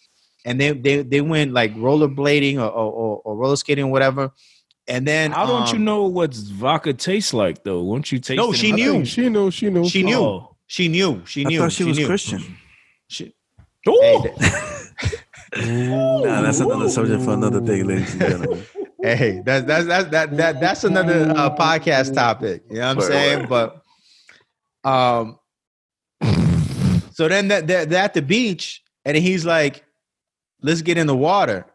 And 0.44 0.60
they 0.60 0.72
they 0.72 1.02
they 1.02 1.20
went 1.20 1.52
like 1.52 1.74
rollerblading 1.74 2.56
or 2.58 2.66
or, 2.70 2.92
or, 2.92 3.22
or 3.24 3.36
roller 3.36 3.56
skating 3.56 3.84
or 3.84 3.90
whatever. 3.92 4.30
And 4.88 5.06
then 5.06 5.30
How 5.30 5.46
don't 5.46 5.68
you 5.70 5.76
um, 5.78 5.84
know 5.84 6.02
what 6.06 6.34
vodka 6.34 6.92
tastes 6.92 7.32
like 7.32 7.62
though? 7.62 7.82
Won't 7.82 8.10
you 8.10 8.18
taste? 8.18 8.36
No, 8.38 8.52
she 8.52 8.70
in 8.70 8.74
I 8.74 8.76
the- 8.76 8.82
knew. 8.98 9.04
She 9.04 9.28
knew. 9.28 9.50
She 9.52 9.70
knew. 9.70 9.88
She 9.88 10.02
knew. 10.02 10.16
Oh. 10.18 10.56
She 10.66 10.88
knew. 10.88 11.22
She 11.26 11.44
I 11.44 11.48
knew. 11.48 11.58
thought 11.60 11.72
she, 11.72 11.84
was 11.84 11.98
knew. 11.98 12.06
Christian. 12.06 12.56
She, 13.06 13.34
Ooh. 13.88 13.92
hey, 14.00 14.34
Nah, 15.54 16.40
that's 16.42 16.60
another 16.60 16.88
subject 16.88 17.22
for 17.22 17.34
another 17.34 17.60
day, 17.60 17.82
ladies 17.82 18.12
and 18.14 18.20
gentlemen. 18.30 18.64
hey, 19.02 19.42
that's 19.44 19.66
that's 19.66 19.86
that's 19.86 20.08
that 20.10 20.36
that 20.36 20.60
that's 20.60 20.84
another 20.84 21.30
uh, 21.36 21.54
podcast 21.54 22.14
topic. 22.14 22.62
You 22.70 22.76
know 22.76 22.80
what 22.80 22.90
I'm 22.90 22.96
Word, 22.96 23.06
saying? 23.06 23.46
But 23.48 23.82
um, 24.82 25.38
so 27.12 27.28
then 27.28 27.48
that 27.48 27.66
they're, 27.66 27.84
they're 27.86 28.02
at 28.04 28.14
the 28.14 28.22
beach, 28.22 28.82
and 29.04 29.16
he's 29.16 29.44
like, 29.44 29.84
"Let's 30.62 30.82
get 30.82 30.98
in 30.98 31.06
the 31.06 31.16
water," 31.16 31.66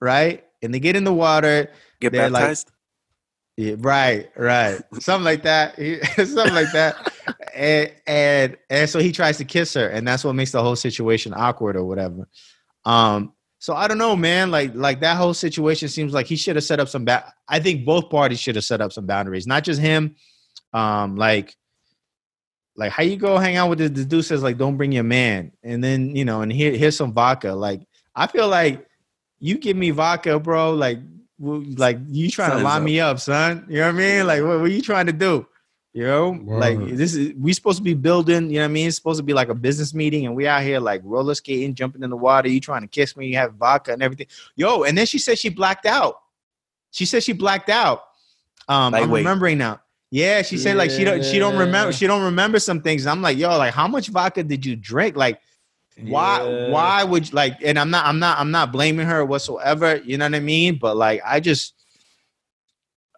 right? 0.00 0.44
And 0.62 0.72
they 0.74 0.80
get 0.80 0.96
in 0.96 1.04
the 1.04 1.12
water. 1.12 1.70
Get 2.00 2.12
They're 2.12 2.30
like- 2.30 2.40
baptized. 2.42 2.70
Yeah, 3.56 3.74
right, 3.80 4.30
right, 4.36 4.80
something 5.00 5.24
like 5.24 5.42
that, 5.42 5.74
something 6.16 6.54
like 6.54 6.72
that, 6.72 7.12
and 7.54 7.92
and 8.06 8.56
and 8.70 8.88
so 8.88 9.00
he 9.00 9.12
tries 9.12 9.36
to 9.36 9.44
kiss 9.44 9.74
her, 9.74 9.86
and 9.88 10.08
that's 10.08 10.24
what 10.24 10.32
makes 10.34 10.52
the 10.52 10.62
whole 10.62 10.76
situation 10.76 11.34
awkward 11.36 11.76
or 11.76 11.84
whatever. 11.84 12.26
Um, 12.86 13.34
so 13.58 13.74
I 13.74 13.86
don't 13.86 13.98
know, 13.98 14.16
man. 14.16 14.50
Like 14.50 14.74
like 14.74 15.00
that 15.00 15.18
whole 15.18 15.34
situation 15.34 15.88
seems 15.88 16.14
like 16.14 16.24
he 16.24 16.36
should 16.36 16.56
have 16.56 16.64
set 16.64 16.80
up 16.80 16.88
some. 16.88 17.04
Ba- 17.04 17.34
I 17.48 17.60
think 17.60 17.84
both 17.84 18.08
parties 18.08 18.40
should 18.40 18.54
have 18.54 18.64
set 18.64 18.80
up 18.80 18.92
some 18.92 19.04
boundaries, 19.04 19.46
not 19.46 19.62
just 19.64 19.78
him. 19.80 20.14
Um, 20.72 21.16
like 21.16 21.54
like 22.76 22.92
how 22.92 23.02
you 23.02 23.16
go 23.16 23.36
hang 23.36 23.56
out 23.56 23.68
with 23.68 23.80
the, 23.80 23.90
the 23.90 24.06
dude 24.06 24.24
says 24.24 24.42
like 24.42 24.56
don't 24.56 24.78
bring 24.78 24.92
your 24.92 25.04
man, 25.04 25.52
and 25.62 25.84
then 25.84 26.16
you 26.16 26.24
know, 26.24 26.40
and 26.40 26.50
here 26.50 26.72
here's 26.72 26.96
some 26.96 27.12
vodka. 27.12 27.52
Like 27.52 27.86
I 28.20 28.26
feel 28.26 28.48
like 28.48 28.86
you 29.38 29.56
give 29.56 29.78
me 29.78 29.90
vodka, 29.90 30.38
bro. 30.38 30.74
Like 30.74 30.98
like 31.38 31.98
you 32.06 32.28
trying 32.30 32.50
to 32.50 32.62
line 32.62 32.82
up. 32.82 32.84
me 32.84 33.00
up, 33.00 33.18
son. 33.18 33.64
You 33.66 33.78
know 33.78 33.86
what 33.86 33.94
I 33.94 33.98
mean? 33.98 34.26
Like 34.26 34.42
what, 34.42 34.58
what 34.60 34.66
are 34.66 34.68
you 34.68 34.82
trying 34.82 35.06
to 35.06 35.12
do? 35.12 35.46
You 35.94 36.04
know, 36.04 36.38
like 36.46 36.78
this 36.78 37.14
is 37.14 37.32
we 37.38 37.54
supposed 37.54 37.78
to 37.78 37.82
be 37.82 37.94
building. 37.94 38.50
You 38.50 38.56
know 38.56 38.60
what 38.60 38.64
I 38.66 38.68
mean? 38.68 38.88
It's 38.88 38.96
supposed 38.96 39.18
to 39.20 39.24
be 39.24 39.32
like 39.32 39.48
a 39.48 39.54
business 39.54 39.94
meeting, 39.94 40.26
and 40.26 40.36
we 40.36 40.46
out 40.46 40.62
here 40.62 40.80
like 40.80 41.00
roller 41.02 41.34
skating, 41.34 41.74
jumping 41.74 42.02
in 42.02 42.10
the 42.10 42.16
water. 42.16 42.48
You 42.50 42.60
trying 42.60 42.82
to 42.82 42.88
kiss 42.88 43.16
me? 43.16 43.26
You 43.26 43.38
have 43.38 43.54
vodka 43.54 43.94
and 43.94 44.02
everything. 44.02 44.26
Yo, 44.54 44.82
and 44.82 44.98
then 44.98 45.06
she 45.06 45.18
said 45.18 45.38
she 45.38 45.48
blacked 45.48 45.86
out. 45.86 46.20
She 46.90 47.06
said 47.06 47.22
she 47.22 47.32
blacked 47.32 47.70
out. 47.70 48.02
Um, 48.68 48.92
I'm 48.94 49.00
Lightweight. 49.00 49.24
remembering 49.24 49.56
now. 49.56 49.80
Yeah, 50.10 50.42
she 50.42 50.58
said 50.58 50.76
like 50.76 50.90
she 50.90 51.04
don't 51.04 51.24
she 51.24 51.38
don't 51.38 51.56
remember 51.56 51.90
she 51.92 52.06
don't 52.06 52.22
remember 52.22 52.58
some 52.58 52.82
things. 52.82 53.06
I'm 53.06 53.22
like, 53.22 53.38
yo, 53.38 53.56
like 53.56 53.72
how 53.72 53.88
much 53.88 54.08
vodka 54.08 54.42
did 54.42 54.66
you 54.66 54.76
drink? 54.76 55.16
Like 55.16 55.40
why 56.04 56.42
Yeah. 56.48 56.70
why 56.70 57.04
would 57.04 57.28
you, 57.28 57.34
like 57.34 57.58
and 57.64 57.78
I'm 57.78 57.90
not 57.90 58.06
I'm 58.06 58.18
not 58.18 58.38
I'm 58.38 58.50
not 58.50 58.72
blaming 58.72 59.06
her 59.06 59.24
whatsoever. 59.24 59.96
You 60.04 60.18
know 60.18 60.26
what 60.26 60.34
I 60.34 60.40
mean? 60.40 60.78
But 60.80 60.96
like 60.96 61.20
I 61.24 61.40
just 61.40 61.74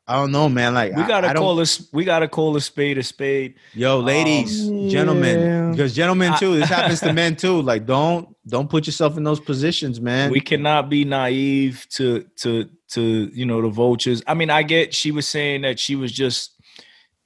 I 0.07 0.17
don't 0.17 0.33
know, 0.33 0.49
man. 0.49 0.75
Like 0.75 0.97
We 0.97 1.05
gotta 1.05 1.29
I 1.29 1.33
don't- 1.33 1.43
call 1.43 1.57
this. 1.57 1.89
We 1.93 2.05
gotta 2.05 2.27
call 2.27 2.57
a 2.57 2.61
spade 2.61 2.99
a 2.99 3.03
spade. 3.05 3.55
Yo, 3.73 4.01
ladies, 4.01 4.69
Um, 4.69 4.89
gentlemen, 4.89 5.41
yeah. 5.41 5.71
because 5.71 5.95
gentlemen 5.95 6.35
too. 6.39 6.59
This 6.59 6.69
happens 6.69 7.01
to 7.01 7.13
men 7.23 7.37
too. 7.37 7.63
Like, 7.63 7.87
don't 7.87 8.29
don't 8.49 8.69
put 8.69 8.87
yourself 8.87 9.17
in 9.17 9.23
those 9.23 9.39
positions, 9.39 10.01
man. 10.01 10.33
we 10.33 10.41
cannot 10.41 10.91
be 10.91 11.05
naive 11.05 11.87
to 11.91 12.27
to 12.41 12.69
to 12.91 13.31
you 13.33 13.47
know 13.47 13.63
the 13.63 13.69
vultures. 13.69 14.23
I 14.27 14.35
mean, 14.35 14.51
I 14.51 14.65
get 14.65 14.93
she 14.93 15.13
was 15.13 15.27
saying 15.29 15.63
that 15.63 15.79
she 15.79 15.95
was 15.95 16.11
just 16.11 16.51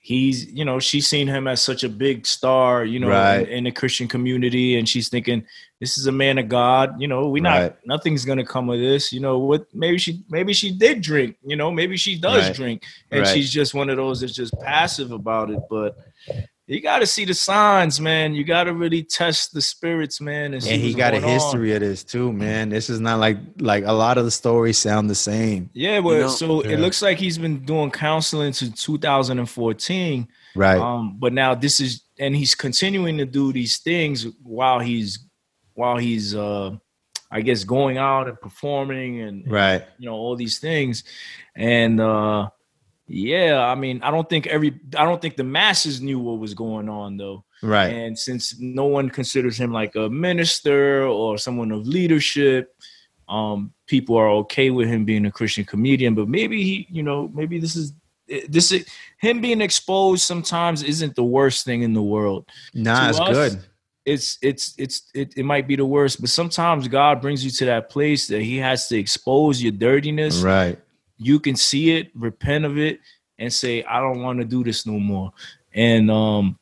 he's 0.07 0.47
you 0.53 0.65
know 0.65 0.79
she's 0.79 1.05
seen 1.09 1.27
him 1.27 1.49
as 1.49 1.61
such 1.61 1.83
a 1.83 1.89
big 1.89 2.25
star 2.27 2.85
you 2.85 3.01
know 3.01 3.09
Right. 3.09 3.41
in, 3.41 3.47
in 3.59 3.65
the 3.65 3.73
Christian 3.73 4.07
community, 4.07 4.79
and 4.79 4.89
she's 4.89 5.09
thinking 5.09 5.45
this 5.81 5.99
is 5.99 6.07
a 6.07 6.13
man 6.13 6.39
of 6.39 6.49
God. 6.49 7.01
You 7.03 7.09
know, 7.09 7.29
we 7.29 7.41
not 7.41 7.61
Right. 7.61 7.77
nothing's 7.85 8.25
gonna 8.25 8.45
come 8.47 8.71
of 8.71 8.79
this. 8.79 9.13
You 9.13 9.19
know 9.19 9.39
what? 9.39 9.67
Maybe 9.75 9.99
she 9.99 10.23
maybe 10.31 10.53
she 10.53 10.71
did 10.71 11.01
drink. 11.03 11.37
You 11.45 11.57
know, 11.57 11.73
maybe 11.73 11.97
she 11.97 12.17
does 12.17 12.47
Right. 12.47 12.55
drink, 12.57 12.83
and 13.11 13.27
she's 13.35 13.51
just 13.51 13.75
one 13.75 13.91
of 13.91 13.97
those 13.97 14.21
that's 14.21 14.33
just 14.43 14.55
passive 14.61 15.11
about 15.11 15.51
it, 15.51 15.59
but. 15.69 15.97
You 16.69 16.81
got 16.81 16.99
to 16.99 17.07
see 17.07 17.25
the 17.25 17.33
signs, 17.35 18.01
man. 18.01 18.35
You 18.35 18.43
got 18.43 18.65
to 18.65 18.75
really 18.75 19.05
test 19.05 19.53
the 19.55 19.61
spirits, 19.63 20.21
man. 20.21 20.53
And, 20.53 20.67
and 20.67 20.81
he 20.83 20.89
what's 20.89 20.97
got 20.97 21.15
a 21.15 21.21
going 21.21 21.25
on. 21.33 21.41
history 21.41 21.75
of 21.75 21.81
this 21.81 22.03
too, 22.03 22.33
man. 22.33 22.71
This 22.71 22.91
is 22.91 22.99
not 22.99 23.21
like 23.21 23.39
like 23.61 23.85
a 23.85 23.93
lot 23.93 24.19
of 24.19 24.25
the 24.25 24.33
stories 24.33 24.77
sound 24.77 25.09
the 25.09 25.15
same. 25.15 25.71
Yeah, 25.75 26.01
well, 26.01 26.23
know- 26.23 26.29
so 26.29 26.65
Yeah. 26.65 26.73
it 26.73 26.81
looks 26.81 27.03
like 27.03 27.19
he's 27.19 27.39
been 27.39 27.65
doing 27.65 27.93
counseling 27.93 28.53
since 28.53 28.83
2014. 28.83 30.27
Right. 30.57 30.79
Um, 30.79 31.17
but 31.21 31.33
now 31.33 31.55
this 31.55 31.81
is, 31.81 32.03
and 32.19 32.35
he's 32.35 32.55
continuing 32.57 33.19
to 33.19 33.27
do 33.27 33.53
these 33.53 33.79
things 33.79 34.27
while 34.43 34.81
he's, 34.81 35.21
while 35.75 35.99
he's, 35.99 36.35
uh, 36.35 36.71
I 37.31 37.43
guess, 37.43 37.63
going 37.65 37.99
out 37.99 38.27
and 38.29 38.41
performing 38.41 39.21
and, 39.21 39.49
right. 39.51 39.85
you 39.99 40.07
know, 40.07 40.15
all 40.15 40.35
these 40.35 40.59
things. 40.59 41.05
And, 41.55 42.01
uh, 42.01 42.49
yeah, 43.09 43.61
I 43.61 43.75
mean, 43.75 44.03
I 44.03 44.11
don't 44.11 44.29
think 44.29 44.47
every, 44.47 44.81
I 44.97 45.05
don't 45.05 45.23
think 45.23 45.37
the 45.37 45.45
masses 45.45 46.01
knew 46.01 46.19
what 46.19 46.39
was 46.39 46.55
going 46.55 46.89
on 46.89 47.17
though. 47.17 47.45
Right. 47.63 47.87
And 47.87 48.19
since 48.19 48.59
no 48.59 48.87
one 48.87 49.11
considers 49.11 49.59
him 49.59 49.73
like 49.73 49.95
a 49.95 50.09
minister 50.11 51.07
or 51.07 51.39
someone 51.39 51.73
of 51.73 51.87
leadership, 51.87 52.75
um, 53.29 53.73
people 53.87 54.17
are 54.17 54.29
okay 54.29 54.71
with 54.71 54.89
him 54.89 55.05
being 55.05 55.27
a 55.27 55.31
Christian 55.31 55.65
comedian. 55.65 56.15
But 56.15 56.29
maybe 56.29 56.63
he, 56.63 56.87
you 56.91 57.03
know, 57.03 57.31
maybe 57.33 57.59
this 57.59 57.77
is 57.77 57.93
this 58.49 58.73
is 58.73 58.87
him 59.19 59.41
being 59.41 59.61
exposed 59.61 60.23
sometimes 60.23 60.83
isn't 60.83 61.15
the 61.15 61.25
worst 61.25 61.65
thing 61.65 61.83
in 61.83 61.93
the 61.93 62.03
world. 62.03 62.49
Nah, 62.75 63.05
To 63.05 63.09
it's 63.11 63.21
us, 63.21 63.37
good. 63.37 63.65
It's 64.05 64.39
it's 64.43 64.75
it's 64.79 65.11
it, 65.15 65.35
it 65.37 65.45
might 65.45 65.67
be 65.67 65.77
the 65.77 65.87
worst, 65.87 66.21
but 66.21 66.31
sometimes 66.31 66.87
God 66.87 67.21
brings 67.21 67.45
you 67.45 67.51
to 67.53 67.65
that 67.67 67.89
place 67.91 68.29
that 68.29 68.43
He 68.43 68.57
has 68.59 68.89
to 68.89 68.99
expose 68.99 69.63
your 69.63 69.73
dirtiness. 69.73 70.43
Right. 70.43 70.79
You 71.19 71.41
can 71.41 71.57
see 71.57 71.93
it, 71.97 72.11
repent 72.15 72.65
of 72.65 72.79
it, 72.79 73.01
and 73.39 73.53
say, 73.53 73.83
I 73.85 74.01
don't 74.01 74.23
want 74.23 74.39
to 74.41 74.45
do 74.45 74.63
this 74.65 74.87
no 74.87 74.99
more. 74.99 75.33
And 75.75 76.11
um 76.11 76.59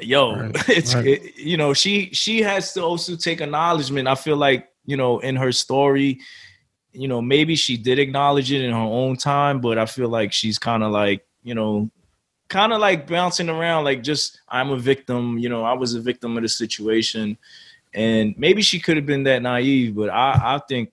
yo 0.00 0.36
Right, 0.36 0.68
it's 0.68 0.94
right. 0.94 1.06
it- 1.06 1.36
you 1.38 1.56
know 1.56 1.74
she 1.74 2.10
she 2.12 2.40
has 2.42 2.72
to 2.72 2.82
also 2.82 3.14
take 3.14 3.42
acknowledgement 3.42 4.08
i 4.08 4.14
feel 4.14 4.38
like 4.38 4.70
you 4.86 4.96
know 4.96 5.18
in 5.18 5.36
her 5.36 5.52
story 5.52 6.18
you 6.92 7.06
know 7.08 7.20
maybe 7.20 7.54
she 7.54 7.76
did 7.76 7.98
acknowledge 7.98 8.50
it 8.52 8.62
in 8.62 8.72
her 8.72 8.78
own 8.78 9.16
time 9.16 9.60
but 9.60 9.76
i 9.76 9.84
feel 9.84 10.08
like 10.08 10.32
she's 10.32 10.58
kind 10.58 10.82
of 10.82 10.92
like 10.92 11.26
you 11.42 11.54
know 11.54 11.90
kind 12.48 12.72
of 12.72 12.80
like 12.80 13.06
bouncing 13.06 13.50
around 13.50 13.84
like 13.84 14.02
just 14.02 14.40
i'm 14.48 14.70
a 14.70 14.78
victim 14.78 15.38
you 15.38 15.50
know 15.50 15.62
i 15.62 15.74
was 15.74 15.94
a 15.94 16.00
victim 16.00 16.38
of 16.38 16.42
the 16.42 16.48
situation 16.48 17.36
and 17.92 18.34
maybe 18.38 18.62
she 18.62 18.80
could 18.80 18.96
have 18.96 19.04
been 19.06 19.24
that 19.24 19.42
naive 19.42 19.94
but 19.94 20.08
i 20.08 20.54
i 20.56 20.60
think 20.70 20.90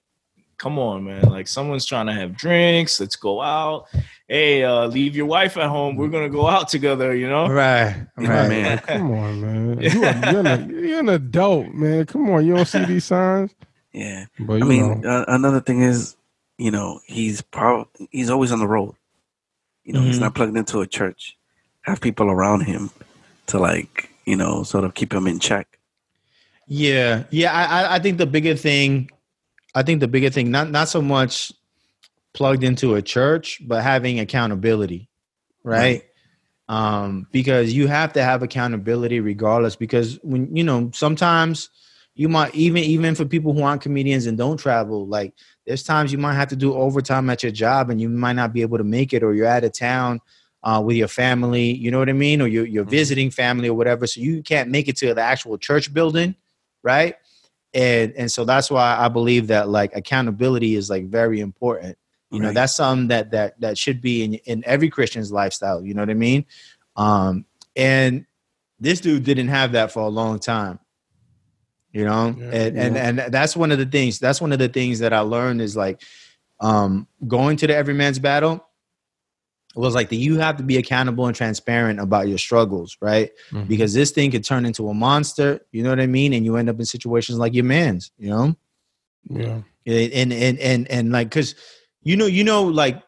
come 0.60 0.78
on 0.78 1.02
man 1.04 1.22
like 1.30 1.48
someone's 1.48 1.86
trying 1.86 2.06
to 2.06 2.12
have 2.12 2.36
drinks 2.36 3.00
let's 3.00 3.16
go 3.16 3.40
out 3.40 3.86
hey 4.28 4.62
uh 4.62 4.86
leave 4.86 5.16
your 5.16 5.24
wife 5.26 5.56
at 5.56 5.68
home 5.68 5.96
we're 5.96 6.08
gonna 6.14 6.28
go 6.28 6.46
out 6.46 6.68
together 6.68 7.14
you 7.16 7.26
know 7.28 7.48
Right. 7.48 7.96
Yeah, 8.18 8.28
Right. 8.40 8.48
man. 8.48 8.78
Come 8.78 9.10
on, 9.12 9.40
man. 9.40 9.80
You 9.82 10.04
are, 10.04 10.32
you're, 10.32 10.46
an, 10.46 10.84
you're 10.88 11.00
an 11.00 11.08
adult, 11.08 11.72
man. 11.72 12.04
Come 12.06 12.28
on, 12.30 12.44
you 12.46 12.54
don't 12.54 12.68
see 12.68 12.84
these 12.84 13.06
signs. 13.06 13.54
Yeah. 13.92 14.26
But 14.38 14.62
I 14.62 14.66
mean, 14.66 15.04
uh, 15.06 15.24
another 15.28 15.60
thing 15.60 15.80
is, 15.80 16.14
you 16.58 16.70
know, 16.70 17.00
he's 17.06 17.40
probably 17.40 18.08
he's 18.12 18.28
always 18.30 18.52
on 18.52 18.58
the 18.60 18.68
road. 18.68 18.94
You 19.84 19.94
know, 19.94 20.02
he's 20.02 20.18
Mhm. 20.18 20.20
not 20.28 20.34
plugged 20.34 20.56
into 20.56 20.80
a 20.82 20.86
church. 20.86 21.36
Have 21.88 22.00
people 22.02 22.30
around 22.30 22.60
him 22.72 22.90
to 23.46 23.58
like, 23.58 24.10
you 24.26 24.36
know, 24.36 24.62
sort 24.62 24.84
of 24.84 24.92
keep 24.94 25.12
him 25.14 25.26
in 25.26 25.38
check. 25.40 25.66
Yeah, 26.66 27.24
yeah. 27.30 27.52
I, 27.52 27.64
I- 27.82 27.94
I 27.96 27.98
think 27.98 28.18
the 28.18 28.26
bigger 28.26 28.54
thing, 28.54 29.10
I 29.74 29.82
think 29.82 30.00
the 30.00 30.08
bigger 30.08 30.30
thing, 30.30 30.50
not 30.50 30.70
not 30.70 30.88
so 30.88 31.00
much 31.02 31.52
plugged 32.34 32.64
into 32.64 32.94
a 32.94 33.02
church, 33.02 33.60
but 33.66 33.82
having 33.82 34.20
accountability, 34.20 35.08
right? 35.64 36.02
Um, 36.68 37.26
because 37.32 37.72
you 37.72 37.88
have 37.88 38.12
to 38.12 38.22
have 38.22 38.42
accountability 38.42 39.20
regardless. 39.20 39.76
Because 39.76 40.18
when 40.22 40.54
you 40.54 40.62
know, 40.64 40.90
sometimes 40.94 41.70
you 42.14 42.28
might 42.28 42.54
even 42.54 42.82
even 42.84 43.14
for 43.14 43.24
people 43.24 43.52
who 43.52 43.62
aren't 43.62 43.82
comedians 43.82 44.26
and 44.26 44.38
don't 44.38 44.56
travel, 44.56 45.06
like 45.06 45.34
there's 45.66 45.82
times 45.82 46.12
you 46.12 46.18
might 46.18 46.34
have 46.34 46.48
to 46.48 46.56
do 46.56 46.74
overtime 46.74 47.30
at 47.30 47.42
your 47.42 47.52
job 47.52 47.90
and 47.90 48.00
you 48.00 48.08
might 48.08 48.34
not 48.34 48.52
be 48.52 48.62
able 48.62 48.78
to 48.78 48.84
make 48.84 49.12
it, 49.12 49.22
or 49.22 49.34
you're 49.34 49.46
out 49.46 49.64
of 49.64 49.72
town. 49.72 50.20
Uh, 50.62 50.78
with 50.78 50.94
your 50.94 51.08
family, 51.08 51.72
you 51.72 51.90
know 51.90 51.98
what 51.98 52.10
I 52.10 52.12
mean, 52.12 52.42
or 52.42 52.46
you're, 52.46 52.66
you're 52.66 52.84
Mhm. 52.84 52.90
visiting 52.90 53.30
family 53.30 53.66
or 53.68 53.72
whatever, 53.72 54.06
so 54.06 54.20
you 54.20 54.42
can't 54.42 54.68
make 54.68 54.88
it 54.88 54.96
to 54.98 55.14
the 55.14 55.22
actual 55.22 55.56
church 55.56 55.90
building 55.94 56.34
right 56.82 57.14
and 57.74 58.12
and 58.16 58.30
so 58.30 58.44
that's 58.44 58.70
why 58.70 58.96
i 58.98 59.08
believe 59.08 59.46
that 59.48 59.68
like 59.68 59.94
accountability 59.94 60.74
is 60.74 60.90
like 60.90 61.06
very 61.06 61.40
important. 61.40 61.96
You 62.32 62.38
know 62.38 62.52
that's 62.52 62.76
something 62.76 63.08
that 63.08 63.32
that 63.32 63.60
that 63.60 63.76
should 63.76 64.00
be 64.00 64.22
in 64.22 64.34
in 64.34 64.62
every 64.64 64.88
christian's 64.88 65.32
lifestyle 65.32 65.84
you 65.84 65.94
know 65.94 66.02
what 66.02 66.10
i 66.10 66.14
mean? 66.14 66.44
Um 66.94 67.44
and 67.74 68.24
this 68.78 69.00
dude 69.00 69.24
didn't 69.24 69.48
have 69.48 69.72
that 69.72 69.90
for 69.90 70.04
a 70.04 70.08
long 70.08 70.38
time 70.38 70.78
you 71.92 72.04
know? 72.04 72.34
Yeah, 72.38 72.44
and 72.44 72.78
and 72.78 72.94
yeah. 72.94 73.08
and 73.08 73.18
that's 73.34 73.56
one 73.56 73.72
of 73.72 73.78
the 73.78 73.86
things 73.86 74.20
that's 74.20 74.40
one 74.40 74.52
of 74.52 74.60
the 74.60 74.68
things 74.68 75.00
that 75.00 75.12
i 75.12 75.20
learned 75.20 75.60
is 75.60 75.76
like 75.76 76.02
um 76.60 77.08
going 77.26 77.56
to 77.56 77.66
the 77.66 77.74
everyman's 77.74 78.20
battle 78.20 78.64
was 79.76 79.94
like 79.94 80.08
that 80.08 80.16
you 80.16 80.38
have 80.38 80.56
to 80.56 80.62
be 80.64 80.76
accountable 80.76 81.26
and 81.26 81.36
transparent 81.36 82.00
about 82.00 82.26
your 82.28 82.38
struggles 82.38 82.96
right? 83.00 83.30
Mhm. 83.52 83.68
because 83.68 83.94
this 83.94 84.10
thing 84.10 84.30
could 84.30 84.44
turn 84.44 84.64
into 84.66 84.88
a 84.88 84.94
monster 84.94 85.60
you 85.72 85.82
know 85.82 85.90
what 85.90 86.00
i 86.00 86.06
mean? 86.06 86.32
And 86.32 86.44
you 86.44 86.56
end 86.56 86.68
up 86.68 86.78
in 86.78 86.84
situations 86.86 87.38
like 87.38 87.54
your 87.54 87.64
man's 87.64 88.10
you 88.18 88.30
know? 88.30 88.56
Yeah, 89.28 89.60
and 89.86 90.32
and 90.32 90.58
and 90.58 90.88
and 90.90 91.12
like 91.12 91.28
because 91.28 91.54
you 92.02 92.16
know 92.16 92.26
you 92.26 92.42
know 92.44 92.64
like 92.64 93.02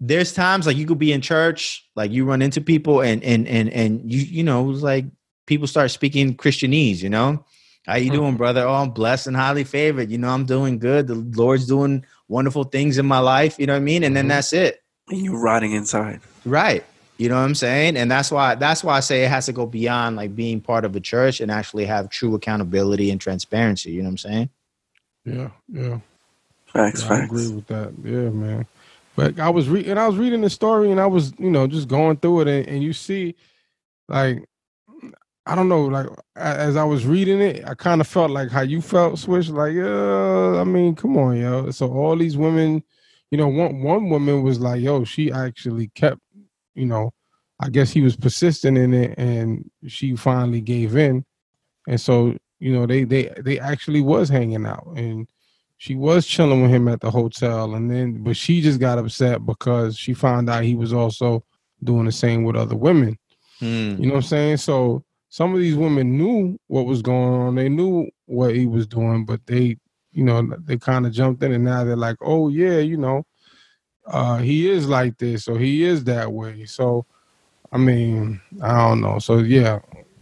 there's 0.00 0.32
times 0.32 0.66
like 0.66 0.76
you 0.76 0.86
could 0.86 0.98
be 0.98 1.12
in 1.12 1.20
church 1.20 1.86
like 1.94 2.10
you 2.10 2.24
run 2.24 2.42
into 2.42 2.60
people 2.60 3.00
and 3.02 3.22
and 3.22 3.46
and 3.46 3.68
and 3.70 4.10
you 4.12 4.20
you 4.20 4.42
know 4.42 4.64
like 4.64 5.04
people 5.46 5.66
start 5.66 5.90
speaking 5.90 6.36
christianese 6.36 7.02
you 7.02 7.08
know? 7.10 7.44
How 7.86 7.96
you 7.96 8.10
doing 8.12 8.36
brother? 8.36 8.62
Oh 8.66 8.74
i'm 8.74 8.90
blessed 8.90 9.26
and 9.26 9.36
highly 9.36 9.64
favored. 9.64 10.10
You 10.10 10.18
know 10.18 10.28
i'm 10.28 10.46
doing 10.46 10.78
good. 10.78 11.06
The 11.08 11.14
lord's 11.14 11.66
doing 11.66 12.04
wonderful 12.28 12.64
things 12.64 12.96
in 12.98 13.06
my 13.06 13.18
life 13.18 13.58
you 13.58 13.66
know 13.66 13.74
what 13.74 13.78
i 13.82 13.84
mean? 13.84 14.02
And 14.04 14.16
then 14.16 14.26
Mhm. 14.26 14.28
that's 14.30 14.52
it 14.52 14.81
And 15.12 15.22
you're 15.22 15.38
rotting 15.38 15.72
inside. 15.72 16.20
Right. 16.44 16.84
You 17.18 17.28
know 17.28 17.36
what 17.36 17.42
I'm 17.42 17.54
saying? 17.54 17.96
And 17.96 18.10
that's 18.10 18.30
why 18.30 18.54
that's 18.54 18.82
why 18.82 18.96
I 18.96 19.00
say 19.00 19.24
it 19.24 19.28
has 19.28 19.46
to 19.46 19.52
go 19.52 19.66
beyond 19.66 20.16
like 20.16 20.34
being 20.34 20.60
part 20.60 20.84
of 20.84 20.96
a 20.96 21.00
church 21.00 21.40
and 21.40 21.50
actually 21.50 21.84
have 21.84 22.08
true 22.08 22.34
accountability 22.34 23.10
and 23.10 23.20
transparency. 23.20 23.92
You 23.92 23.98
know 23.98 24.06
what 24.06 24.12
I'm 24.12 24.18
saying? 24.18 24.50
yeah, 25.24 25.50
yeah. 25.68 25.98
Facts, 26.66 27.02
Yeah, 27.02 27.12
I 27.12 27.24
agree 27.24 27.48
with 27.48 27.66
that. 27.66 27.92
Yeah, 28.02 28.30
man. 28.30 28.66
But 29.14 29.38
I 29.38 29.50
was 29.50 29.68
reading, 29.68 29.98
I 29.98 30.08
was 30.08 30.16
reading 30.16 30.40
the 30.40 30.48
story, 30.48 30.90
and 30.90 30.98
I 30.98 31.06
was, 31.06 31.34
you 31.38 31.50
know, 31.50 31.66
just 31.66 31.86
going 31.86 32.16
through 32.16 32.42
it, 32.42 32.48
and, 32.48 32.66
and 32.66 32.82
you 32.82 32.94
see, 32.94 33.34
like, 34.08 34.48
I 35.44 35.54
don't 35.54 35.68
know, 35.68 35.84
like 35.84 36.06
as 36.36 36.76
I 36.76 36.84
was 36.84 37.04
reading 37.04 37.40
it, 37.42 37.68
I 37.68 37.74
kind 37.74 38.00
of 38.00 38.06
felt 38.06 38.30
like 38.30 38.50
how 38.50 38.62
you 38.62 38.80
felt, 38.80 39.18
Swish. 39.18 39.50
Like, 39.50 39.76
uh, 39.76 40.60
I 40.60 40.64
mean, 40.64 40.94
come 40.94 41.18
on, 41.18 41.36
yo. 41.36 41.70
So 41.72 41.92
all 41.92 42.16
these 42.16 42.36
women, 42.38 42.82
you 43.32 43.38
know, 43.38 43.48
one 43.48 43.82
one 43.82 44.10
woman 44.10 44.42
was 44.42 44.60
like, 44.60 44.82
yo, 44.82 45.04
she 45.04 45.32
actually 45.32 45.88
kept, 45.94 46.20
you 46.74 46.86
know, 46.86 47.12
I 47.58 47.70
guess 47.70 47.90
he 47.90 48.02
was 48.02 48.14
persistent 48.14 48.76
in 48.76 48.92
it, 48.92 49.14
and 49.18 49.68
she 49.88 50.14
finally 50.14 50.60
gave 50.60 50.96
in, 50.96 51.24
and 51.88 52.00
so 52.00 52.36
you 52.60 52.72
know, 52.72 52.86
they 52.86 53.04
they 53.04 53.32
they 53.40 53.58
actually 53.58 54.02
was 54.02 54.28
hanging 54.28 54.66
out, 54.66 54.86
and 54.96 55.26
she 55.78 55.96
was 55.96 56.26
chilling 56.26 56.62
with 56.62 56.70
him 56.70 56.86
at 56.86 57.00
the 57.00 57.10
hotel 57.10 57.74
and 57.74 57.90
then 57.90 58.22
but 58.22 58.36
she 58.36 58.60
just 58.60 58.78
got 58.78 58.98
upset 58.98 59.44
because 59.44 59.98
she 59.98 60.14
found 60.14 60.48
out 60.48 60.62
he 60.62 60.76
was 60.76 60.92
also 60.92 61.42
doing 61.82 62.04
the 62.04 62.12
same 62.12 62.44
with 62.44 62.54
other 62.54 62.76
women. 62.76 63.18
Hmm. 63.58 63.96
you 63.98 64.06
know 64.06 64.14
what 64.14 64.18
i'm 64.18 64.22
saying? 64.22 64.56
So 64.58 65.02
some 65.28 65.52
of 65.52 65.58
these 65.58 65.74
women 65.74 66.16
knew 66.16 66.56
what 66.68 66.86
was 66.86 67.02
going 67.02 67.34
on. 67.34 67.54
They 67.56 67.68
knew 67.68 68.08
what 68.26 68.54
he 68.54 68.64
was 68.64 68.86
doing 68.86 69.24
but 69.24 69.40
they 69.46 69.76
you 70.12 70.24
know 70.24 70.42
they 70.64 70.76
kind 70.76 71.06
of 71.06 71.12
jumped 71.12 71.42
in 71.42 71.52
and 71.52 71.64
now 71.64 71.84
they're 71.84 71.96
like 71.96 72.16
oh 72.20 72.48
yeah 72.48 72.78
you 72.78 72.96
know 72.96 73.24
uh 74.06 74.38
he 74.38 74.68
is 74.70 74.88
like 74.88 75.16
this 75.18 75.48
or 75.48 75.58
he 75.58 75.84
is 75.84 76.04
that 76.04 76.30
way 76.32 76.64
so 76.66 77.04
i 77.72 77.78
mean 77.78 78.40
i 78.62 78.76
don't 78.88 79.00
know 79.00 79.18
so 79.18 79.38
yeah 79.38 79.78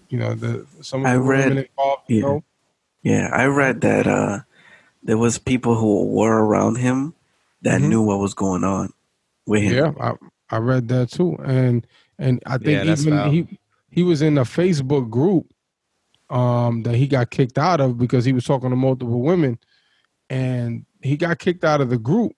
you 0.09 0.19
know 0.19 0.35
the 0.35 0.67
some 0.81 1.03
of 1.05 1.11
I 1.11 1.15
the 1.15 1.21
read- 1.21 1.49
women 1.49 1.65
involved 1.67 2.03
you 2.09 2.17
yeah. 2.17 2.23
know 2.23 2.45
Yeah, 3.03 3.29
I 3.33 3.47
read 3.47 3.81
that 3.81 4.07
uh 4.07 4.41
there 5.03 5.17
was 5.19 5.39
people 5.39 5.75
who 5.75 6.07
were 6.09 6.45
around 6.45 6.77
him 6.77 7.15
that 7.63 7.81
Mhm. 7.81 7.89
knew 7.89 8.03
what 8.03 8.19
was 8.19 8.35
going 8.35 8.63
on 8.65 8.93
with 9.47 9.63
him. 9.63 9.75
Yeah, 9.75 9.93
I, 9.99 10.57
I 10.57 10.59
read 10.59 10.89
that 10.89 11.11
too, 11.11 11.37
and 11.43 11.87
and 12.19 12.43
I 12.45 12.59
think 12.59 12.85
Yeah, 12.85 12.93
even 12.93 13.15
foul. 13.15 13.31
he 13.33 13.59
he 13.91 14.03
was 14.03 14.21
in 14.21 14.37
a 14.39 14.45
Facebook 14.45 15.09
group 15.09 15.47
um 16.29 16.83
that 16.83 16.95
he 16.95 17.07
got 17.09 17.31
kicked 17.31 17.59
out 17.59 17.81
of 17.81 17.97
because 17.97 18.25
he 18.27 18.33
was 18.35 18.45
talking 18.45 18.69
to 18.71 18.77
multiple 18.77 19.23
women, 19.23 19.59
and 20.31 20.87
he 21.03 21.17
got 21.19 21.39
kicked 21.39 21.65
out 21.65 21.81
of 21.83 21.91
the 21.91 21.99
group, 21.99 22.33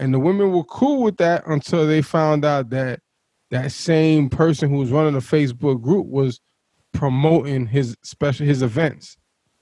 and 0.00 0.12
the 0.12 0.18
women 0.18 0.50
were 0.50 0.64
cool 0.64 1.02
with 1.02 1.18
that 1.18 1.46
until 1.46 1.86
they 1.86 2.02
found 2.02 2.44
out 2.44 2.70
that 2.70 3.00
that 3.50 3.70
same 3.72 4.28
person 4.28 4.68
who 4.68 4.76
was 4.78 4.90
running 4.90 5.14
the 5.14 5.20
Facebook 5.20 5.80
group 5.80 6.06
was 6.06 6.40
promoting 6.92 7.66
his 7.66 7.96
special 8.02 8.46
his 8.46 8.62
events. 8.62 9.16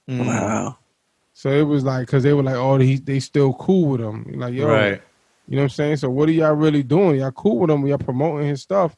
Hmm. 0.07 0.25
Wow. 0.25 0.77
So 1.33 1.51
it 1.51 1.63
was 1.63 1.83
like 1.83 2.07
because 2.07 2.23
they 2.23 2.33
were 2.33 2.41
like, 2.43 2.55
oh, 2.55 2.77
he, 2.79 2.95
they 2.97 3.19
still 3.19 3.53
cool 3.53 3.89
with 3.89 4.01
him. 4.01 4.25
Like, 4.39 4.53
yo, 4.55 4.67
Right. 4.67 5.01
you 5.47 5.55
know 5.55 5.61
what 5.61 5.65
I'm 5.65 5.69
saying? 5.69 5.97
So 5.97 6.09
what 6.09 6.27
are 6.29 6.31
y'all 6.31 6.53
really 6.55 6.81
doing? 6.81 7.19
Y'all 7.19 7.31
cool 7.31 7.59
with 7.59 7.69
him? 7.69 7.85
Y'all 7.85 7.97
promoting 7.99 8.47
his 8.47 8.61
stuff? 8.63 8.95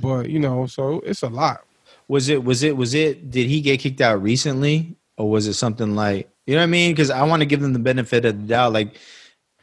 But 0.00 0.28
you 0.28 0.38
know, 0.40 0.66
so 0.66 1.00
it's 1.00 1.22
a 1.22 1.28
lot. 1.28 1.60
Was 2.08 2.28
it 2.28 2.42
was 2.44 2.62
it 2.62 2.76
was 2.76 2.94
it 2.94 3.30
did 3.30 3.46
he 3.48 3.60
get 3.60 3.80
kicked 3.80 4.00
out 4.00 4.22
recently 4.22 4.96
or 5.16 5.30
was 5.30 5.46
it 5.46 5.54
something 5.54 5.94
like 5.94 6.28
you 6.46 6.54
know 6.54 6.60
what 6.60 6.64
I 6.64 6.66
mean? 6.66 6.92
Because 6.92 7.10
I 7.10 7.22
want 7.24 7.40
to 7.40 7.46
give 7.46 7.60
them 7.60 7.72
the 7.72 7.78
benefit 7.78 8.24
of 8.24 8.40
the 8.40 8.46
doubt. 8.46 8.72
Like, 8.72 8.96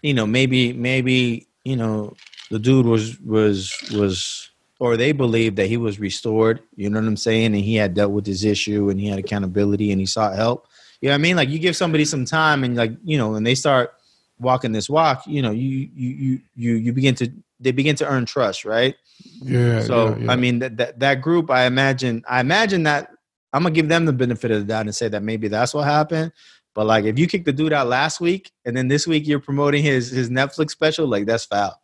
you 0.02 0.13
know, 0.13 0.28
maybe 0.28 0.74
maybe, 0.74 1.48
you 1.63 1.75
know, 1.78 2.16
the 2.52 2.60
dude 2.60 2.86
was 2.86 3.20
was 3.22 3.74
was 3.94 4.50
or 4.80 4.98
they 4.98 5.13
believed 5.13 5.56
that 5.56 5.68
he 5.68 5.78
was 5.78 6.00
restored. 6.00 6.62
You 6.75 6.90
know 6.90 7.00
what 7.00 7.08
I'm 7.08 7.18
saying? 7.18 7.48
And 7.48 7.63
he 7.63 7.75
had 7.75 7.94
dealt 7.94 8.12
with 8.12 8.25
his 8.25 8.44
issue 8.44 8.90
and 8.90 9.00
he 9.00 9.08
had 9.08 9.20
accountability 9.20 9.92
and 9.92 10.00
he 10.00 10.06
sought 10.06 10.36
help. 10.36 10.68
You 11.00 11.08
know 11.08 11.13
what 11.13 11.20
I 11.20 11.22
mean? 11.22 11.36
Like 11.38 11.50
you 11.50 11.60
give 11.60 11.75
somebody 11.75 12.06
some 12.06 12.25
time 12.25 12.63
and 12.63 12.75
like, 12.75 12.92
you 13.04 13.18
know, 13.18 13.36
and 13.36 13.48
they 13.48 13.56
start 13.56 13.94
walking 14.40 14.74
this 14.74 14.90
walk, 14.90 15.25
you 15.25 15.42
know, 15.42 15.52
you 15.52 15.90
you 15.96 16.10
you 16.10 16.42
you 16.56 16.75
you 16.75 16.94
begin 16.94 17.16
to 17.16 17.32
they 17.60 17.72
begin 17.72 17.96
to 17.96 18.08
earn 18.08 18.25
trust, 18.25 18.66
right? 18.66 18.96
Yeah. 19.42 19.82
So 19.82 20.10
yeah, 20.10 20.18
yeah. 20.18 20.32
I 20.32 20.36
mean 20.36 20.60
that, 20.60 20.78
that 20.78 21.00
that 21.00 21.22
group, 21.22 21.50
I 21.50 21.66
imagine, 21.66 22.24
I 22.28 22.42
imagine 22.42 22.84
that 22.84 23.10
I'm 23.54 23.63
gonna 23.63 23.75
give 23.75 23.88
them 23.88 24.06
the 24.06 24.13
benefit 24.13 24.52
of 24.52 24.60
the 24.60 24.66
doubt 24.66 24.86
and 24.86 24.96
say 24.96 25.08
that 25.08 25.24
maybe 25.24 25.48
that's 25.48 25.74
what 25.74 25.84
happened. 25.84 26.32
But 26.75 26.88
like 26.88 27.06
if 27.06 27.20
you 27.20 27.27
kick 27.27 27.46
the 27.46 27.53
dude 27.53 27.74
out 27.74 27.88
last 27.88 28.20
week 28.20 28.51
and 28.65 28.75
then 28.75 28.88
this 28.88 29.06
week 29.06 29.27
you're 29.27 29.39
promoting 29.39 29.84
his 29.84 30.10
his 30.10 30.30
Netflix 30.30 30.72
special, 30.72 31.08
like 31.08 31.25
that's 31.25 31.46
foul. 31.46 31.80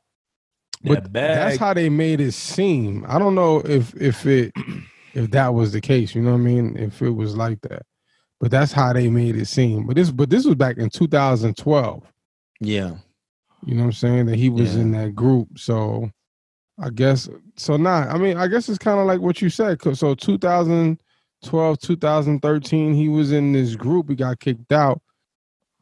But 0.84 1.12
that's 1.12 1.58
how 1.58 1.74
they 1.74 1.90
made 1.90 2.22
it 2.22 2.32
seem. 2.32 3.06
I 3.08 3.20
don't 3.20 3.36
know 3.36 3.60
if 3.60 3.94
if 3.96 4.26
it 4.26 4.54
if 5.14 5.32
that 5.32 5.54
was 5.54 5.74
the 5.74 5.82
case, 5.82 6.16
you 6.16 6.22
know 6.22 6.32
what 6.32 6.38
I 6.38 6.42
mean? 6.42 6.78
If 6.78 7.02
it 7.02 7.12
was 7.12 7.36
like 7.36 7.62
that. 7.62 7.84
But 8.40 8.52
that's 8.52 8.72
how 8.72 8.94
they 8.94 9.10
made 9.10 9.36
it 9.36 9.48
seem. 9.48 9.86
But 9.86 9.96
this 9.96 10.12
but 10.12 10.30
this 10.30 10.46
was 10.46 10.56
back 10.56 10.78
in 10.78 10.90
2012. 10.90 12.04
Yeah. 12.62 12.96
You 13.66 13.76
know 13.76 13.82
what 13.82 13.88
I'm 13.88 13.92
saying? 13.92 14.26
That 14.28 14.38
he 14.38 14.50
was 14.50 14.76
yeah. 14.76 14.82
in 14.82 14.92
that 14.92 15.16
group. 15.16 15.60
So 15.60 16.10
I 16.80 16.90
guess 16.90 17.30
so. 17.58 17.76
Not. 17.76 18.08
Nah, 18.08 18.14
I 18.14 18.18
mean, 18.18 18.38
I 18.38 18.48
guess 18.48 18.70
it's 18.70 18.78
kind 18.78 19.00
of 19.00 19.06
like 19.06 19.20
what 19.20 19.42
you 19.42 19.50
said. 19.50 19.82
so 19.98 20.16
2000, 20.16 21.02
12, 21.44 21.80
2013, 21.80 22.94
he 22.94 23.10
was 23.10 23.32
in 23.32 23.54
this 23.54 23.76
group. 23.76 24.10
He 24.10 24.16
got 24.16 24.40
kicked 24.40 24.72
out. 24.72 25.02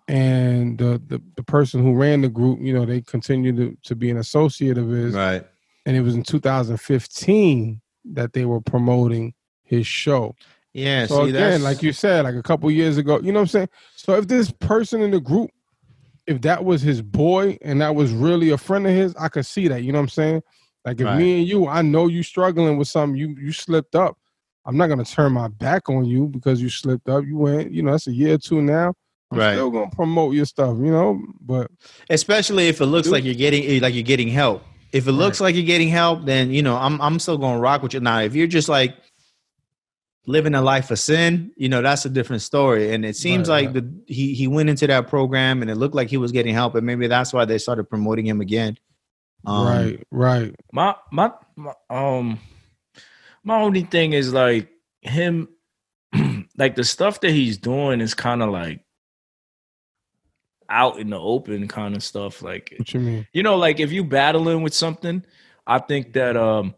And 0.07 0.77
the, 0.77 1.01
the, 1.05 1.21
the 1.35 1.43
person 1.43 1.83
who 1.83 1.93
ran 1.93 2.21
the 2.21 2.29
group, 2.29 2.59
you 2.61 2.73
know, 2.73 2.85
they 2.85 3.01
continued 3.01 3.57
to, 3.57 3.77
to 3.83 3.95
be 3.95 4.09
an 4.09 4.17
associate 4.17 4.77
of 4.77 4.89
his. 4.89 5.13
Right. 5.13 5.45
And 5.85 5.97
it 5.97 6.01
was 6.01 6.15
in 6.15 6.23
2015 6.23 7.81
that 8.13 8.33
they 8.33 8.45
were 8.45 8.61
promoting 8.61 9.33
his 9.63 9.85
show. 9.85 10.35
Yeah. 10.73 11.07
So 11.07 11.23
see, 11.23 11.29
again, 11.29 11.51
that's... 11.51 11.63
like 11.63 11.83
you 11.83 11.91
said, 11.91 12.23
like 12.23 12.35
a 12.35 12.43
couple 12.43 12.69
years 12.71 12.97
ago, 12.97 13.19
you 13.19 13.31
know 13.31 13.39
what 13.39 13.43
I'm 13.43 13.47
saying? 13.47 13.69
So 13.95 14.13
if 14.15 14.27
this 14.27 14.51
person 14.51 15.01
in 15.01 15.11
the 15.11 15.19
group, 15.19 15.51
if 16.25 16.41
that 16.41 16.63
was 16.63 16.81
his 16.81 17.01
boy 17.01 17.57
and 17.61 17.81
that 17.81 17.95
was 17.95 18.11
really 18.11 18.51
a 18.51 18.57
friend 18.57 18.85
of 18.85 18.93
his, 18.93 19.15
I 19.17 19.29
could 19.29 19.45
see 19.45 19.67
that. 19.69 19.83
You 19.83 19.91
know 19.91 19.99
what 19.99 20.03
I'm 20.03 20.09
saying? 20.09 20.43
Like 20.85 20.99
if 20.99 21.05
right. 21.05 21.17
me 21.17 21.39
and 21.39 21.47
you, 21.47 21.67
I 21.67 21.81
know 21.81 22.07
you 22.07 22.23
struggling 22.23 22.77
with 22.77 22.87
something, 22.87 23.17
you 23.17 23.35
you 23.39 23.51
slipped 23.51 23.95
up. 23.95 24.17
I'm 24.67 24.77
not 24.77 24.87
gonna 24.87 25.05
turn 25.05 25.31
my 25.31 25.47
back 25.47 25.89
on 25.89 26.05
you 26.05 26.27
because 26.27 26.61
you 26.61 26.69
slipped 26.69 27.07
up. 27.09 27.23
You 27.25 27.37
went, 27.37 27.71
you 27.71 27.81
know, 27.81 27.91
that's 27.91 28.07
a 28.07 28.11
year 28.13 28.35
or 28.35 28.37
two 28.37 28.61
now. 28.61 28.93
I'm 29.31 29.39
Right. 29.39 29.53
still 29.55 29.71
gonna 29.71 29.89
promote 29.91 30.35
your 30.35 30.45
stuff, 30.45 30.77
you 30.77 30.91
know. 30.91 31.19
But 31.41 31.71
especially 32.09 32.67
if 32.67 32.79
it 32.81 32.85
looks 32.87 33.05
Dude. 33.07 33.13
like 33.13 33.23
you're 33.23 33.33
getting 33.33 33.81
like 33.81 33.93
you're 33.95 34.03
getting 34.03 34.27
help. 34.27 34.63
If 34.93 35.07
it 35.07 35.13
looks 35.13 35.41
like 35.41 35.55
you're 35.55 35.65
getting 35.65 35.89
help, 35.89 36.25
then 36.25 36.51
you 36.51 36.61
know 36.61 36.75
I'm 36.77 37.01
I'm 37.01 37.17
still 37.19 37.37
gonna 37.37 37.59
rock 37.59 37.81
with 37.81 37.93
you. 37.93 37.99
Now, 38.01 38.19
if 38.21 38.35
you're 38.35 38.47
just 38.47 38.69
like 38.69 38.95
living 40.25 40.53
a 40.55 40.61
life 40.61 40.91
of 40.91 40.99
sin, 40.99 41.51
you 41.55 41.69
know 41.69 41.81
that's 41.81 42.05
a 42.05 42.09
different 42.09 42.41
story. 42.41 42.93
And 42.93 43.05
it 43.05 43.15
seems 43.15 43.49
Right, 43.49 43.65
like 43.65 43.73
the 43.73 43.93
he 44.07 44.33
he 44.33 44.47
went 44.47 44.69
into 44.69 44.87
that 44.87 45.07
program 45.07 45.61
and 45.61 45.71
it 45.71 45.75
looked 45.75 45.95
like 45.95 46.09
he 46.09 46.17
was 46.17 46.31
getting 46.31 46.53
help, 46.53 46.75
and 46.75 46.85
maybe 46.85 47.07
that's 47.07 47.31
why 47.33 47.45
they 47.45 47.57
started 47.57 47.85
promoting 47.89 48.25
him 48.25 48.41
again. 48.41 48.77
Um, 49.45 49.65
right, 49.65 50.03
right. 50.11 50.55
my, 50.73 50.95
my 51.11 51.31
my 51.55 51.73
um 51.89 52.39
my 53.47 53.61
only 53.61 53.83
thing 53.83 54.11
is 54.11 54.33
like 54.33 54.67
him 55.01 55.47
like 56.57 56.75
the 56.75 56.83
stuff 56.83 57.21
that 57.21 57.31
he's 57.31 57.57
doing 57.57 58.01
is 58.01 58.13
kind 58.13 58.43
of 58.43 58.49
like 58.49 58.81
out 60.69 60.99
in 60.99 61.09
the 61.09 61.17
open 61.17 61.65
kind 61.69 61.95
of 61.95 62.03
stuff 62.03 62.41
like 62.41 62.73
What 62.77 62.93
you 62.93 62.99
mean? 62.99 63.27
you 63.31 63.43
know 63.43 63.55
like 63.55 63.79
if 63.79 63.89
you 63.89 64.03
battling 64.03 64.63
with 64.63 64.73
something 64.73 65.23
i 65.65 65.79
think 65.79 66.11
that 66.11 66.35
um 66.35 66.75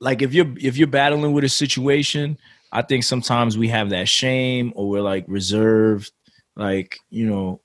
like 0.00 0.22
if 0.22 0.32
you're 0.32 0.50
if 0.58 0.78
you're 0.78 0.88
battling 0.88 1.32
with 1.34 1.44
a 1.44 1.48
situation 1.50 2.38
i 2.72 2.80
think 2.80 3.04
sometimes 3.04 3.58
we 3.58 3.68
have 3.68 3.90
that 3.90 4.08
shame 4.08 4.72
or 4.74 4.88
we're 4.88 5.02
like 5.02 5.26
reserved 5.28 6.10
like 6.56 6.96
you 7.10 7.26
know 7.26 7.60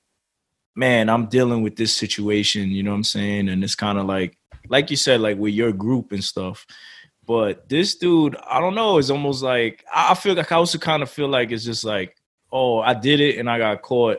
man 0.74 1.08
i'm 1.08 1.26
dealing 1.26 1.62
with 1.62 1.76
this 1.76 1.96
situation 1.96 2.70
you 2.70 2.82
know 2.82 2.90
what 2.90 2.96
i'm 2.96 3.04
saying 3.04 3.48
and 3.48 3.64
it's 3.64 3.74
kind 3.74 3.96
of 3.96 4.04
like 4.04 4.36
like 4.68 4.90
you 4.90 4.98
said 4.98 5.18
like 5.22 5.38
with 5.38 5.54
your 5.54 5.72
group 5.72 6.12
and 6.12 6.22
stuff 6.22 6.66
but 7.26 7.68
this 7.68 7.94
dude 7.96 8.36
i 8.48 8.60
don't 8.60 8.74
know 8.74 8.98
it's 8.98 9.10
almost 9.10 9.42
like 9.42 9.84
i 9.92 10.12
I 10.12 10.14
feel 10.14 10.34
like 10.34 10.50
i 10.52 10.56
also 10.56 10.78
kind 10.78 11.02
of 11.02 11.10
feel 11.10 11.28
like 11.28 11.50
it's 11.52 11.64
just 11.64 11.84
like 11.84 12.16
oh 12.52 12.78
i 12.80 12.94
did 12.94 13.20
it 13.20 13.38
and 13.38 13.50
i 13.50 13.58
got 13.58 13.82
caught 13.82 14.18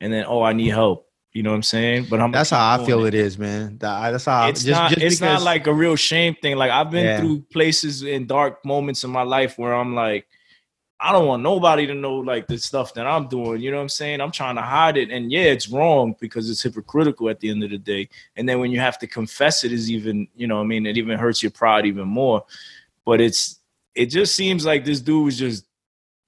and 0.00 0.12
then 0.12 0.24
oh 0.28 0.42
i 0.42 0.52
need 0.52 0.68
help 0.68 1.08
you 1.32 1.42
know 1.42 1.50
what 1.50 1.56
i'm 1.56 1.62
saying 1.62 2.06
but 2.08 2.20
i'm 2.20 2.32
That's 2.32 2.50
how 2.50 2.80
I 2.80 2.84
feel 2.86 3.04
it 3.04 3.14
is, 3.14 3.38
man. 3.38 3.76
That's 3.78 4.24
how 4.24 4.48
it's 4.48 4.62
Uh, 4.62 4.68
just, 4.68 4.80
not 4.80 4.90
just 4.90 5.02
it's 5.02 5.20
not 5.20 5.42
like 5.42 5.66
a 5.66 5.72
real 5.72 5.96
shame 5.96 6.34
thing 6.40 6.56
like 6.56 6.70
i've 6.70 6.90
been 6.90 7.04
Yeah. 7.06 7.18
through 7.18 7.40
places 7.52 8.02
in 8.02 8.26
dark 8.26 8.64
moments 8.64 9.04
in 9.04 9.10
my 9.10 9.22
life 9.22 9.58
where 9.58 9.74
i'm 9.74 9.94
like 9.94 10.26
i 11.00 11.12
don't 11.12 11.26
want 11.26 11.42
nobody 11.42 11.86
to 11.86 11.94
know 11.94 12.14
like 12.16 12.46
the 12.46 12.58
stuff 12.58 12.94
that 12.94 13.06
i'm 13.06 13.28
doing 13.28 13.60
you 13.60 13.70
know 13.70 13.76
what 13.76 13.82
i'm 13.82 13.88
saying 13.88 14.20
i'm 14.20 14.30
trying 14.30 14.56
to 14.56 14.62
hide 14.62 14.96
it 14.96 15.10
and 15.10 15.30
yeah 15.30 15.42
it's 15.42 15.68
wrong 15.68 16.14
because 16.20 16.48
it's 16.48 16.62
hypocritical 16.62 17.28
at 17.28 17.38
the 17.40 17.50
end 17.50 17.62
of 17.62 17.70
the 17.70 17.78
day 17.78 18.08
and 18.36 18.48
then 18.48 18.58
when 18.60 18.70
you 18.70 18.80
have 18.80 18.98
to 18.98 19.06
confess 19.06 19.64
it 19.64 19.72
is 19.72 19.90
even 19.90 20.26
you 20.34 20.46
know 20.46 20.60
i 20.60 20.64
mean 20.64 20.86
it 20.86 20.96
even 20.96 21.18
hurts 21.18 21.42
your 21.42 21.52
pride 21.52 21.86
even 21.86 22.08
more 22.08 22.44
but 23.04 23.20
it's 23.20 23.60
it 23.94 24.06
just 24.06 24.34
seems 24.34 24.64
like 24.64 24.84
this 24.84 25.00
dude 25.00 25.24
was 25.24 25.38
just 25.38 25.64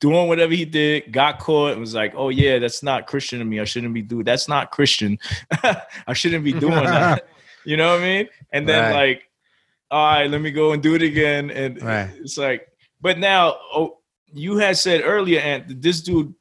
doing 0.01 0.29
whatever 0.29 0.53
he 0.53 0.65
did, 0.65 1.13
got 1.13 1.39
caught, 1.41 1.73
and 1.73 1.81
was 1.81 1.95
like, 1.95 2.15
"Oh 2.17 2.29
yeah, 2.29 2.59
that's 2.59 2.83
not 2.83 3.07
Christian 3.07 3.41
to 3.41 3.45
me. 3.45 3.61
I 3.61 3.65
shouldn't 3.65 3.93
be 3.93 4.03
doing. 4.03 4.25
That's 4.25 4.49
not 4.49 4.71
Christian. 4.71 5.19
I 6.07 6.13
shouldn't 6.13 6.45
be 6.45 6.53
doing 6.53 6.85
that." 6.85 7.25
You 7.65 7.77
know 7.77 7.91
what 7.93 8.01
I 8.01 8.03
mean? 8.03 8.29
And 8.51 8.67
then 8.67 8.85
Right. 8.85 8.93
like, 8.93 9.23
all 9.91 10.07
right, 10.15 10.31
let 10.31 10.41
me 10.41 10.51
go 10.51 10.73
and 10.73 10.83
do 10.83 10.95
it 10.95 11.03
again. 11.03 11.51
And 11.51 11.83
Right. 11.83 12.09
it's 12.19 12.39
like, 12.39 12.67
but 13.03 13.19
now, 13.19 13.57
oh, 13.75 13.98
you 14.33 14.57
had 14.57 14.77
said 14.77 15.03
earlier, 15.05 15.41
and 15.41 15.83
this 15.83 16.01
dude 16.01 16.35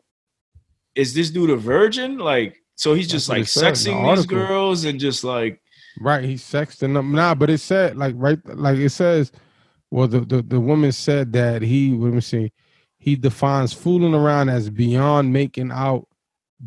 is 0.96 1.14
this 1.14 1.30
dude 1.30 1.50
a 1.50 1.56
virgin? 1.56 2.18
Like, 2.18 2.58
so 2.76 2.94
he's 2.94 3.08
just 3.08 3.28
That's 3.28 3.56
like 3.56 3.70
it 3.70 3.78
said 3.78 3.92
in 3.92 3.98
the 3.98 4.04
sexing 4.04 4.16
these 4.16 4.26
girls 4.26 4.86
and 4.86 5.00
just 5.00 5.24
like, 5.24 5.62
Right, 6.00 6.24
he 6.24 6.36
sexting 6.36 6.94
them. 6.94 7.12
Nah, 7.12 7.34
but 7.34 7.50
it 7.50 7.60
said 7.60 7.98
like 7.98 8.14
right, 8.18 8.40
like 8.46 8.78
it 8.78 8.90
says. 8.90 9.32
Well, 9.90 10.08
the 10.08 10.20
the, 10.20 10.42
the 10.42 10.60
woman 10.60 10.92
said 10.92 11.34
that 11.34 11.62
he. 11.62 11.92
Let 11.92 12.14
me 12.14 12.22
see. 12.22 12.52
He 13.00 13.16
defines 13.16 13.74
fooling 13.74 14.14
around 14.14 14.50
as 14.50 14.70
beyond 14.70 15.32
making 15.32 15.72
out, 15.72 16.08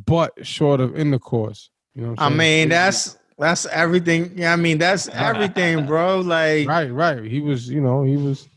but 0.06 0.33
short 0.44 0.80
of 0.80 0.96
intercourse. 0.96 1.70
You 1.94 2.02
know. 2.02 2.11
What 2.11 2.20
I 2.20 2.26
I'm 2.26 2.30
saying? 2.33 2.38
mean, 2.38 2.68
that's 2.70 3.18
that's 3.38 3.66
everything. 3.66 4.33
Yeah, 4.37 4.52
I 4.52 4.56
mean, 4.56 4.78
that's 4.78 5.09
everything, 5.12 5.87
bro. 5.87 6.20
Like 6.20 6.66
right, 6.66 6.90
right. 6.92 7.24
He 7.24 7.40
was, 7.40 7.68
you 7.68 7.80
know, 7.80 8.02
he 8.02 8.16
was, 8.16 8.48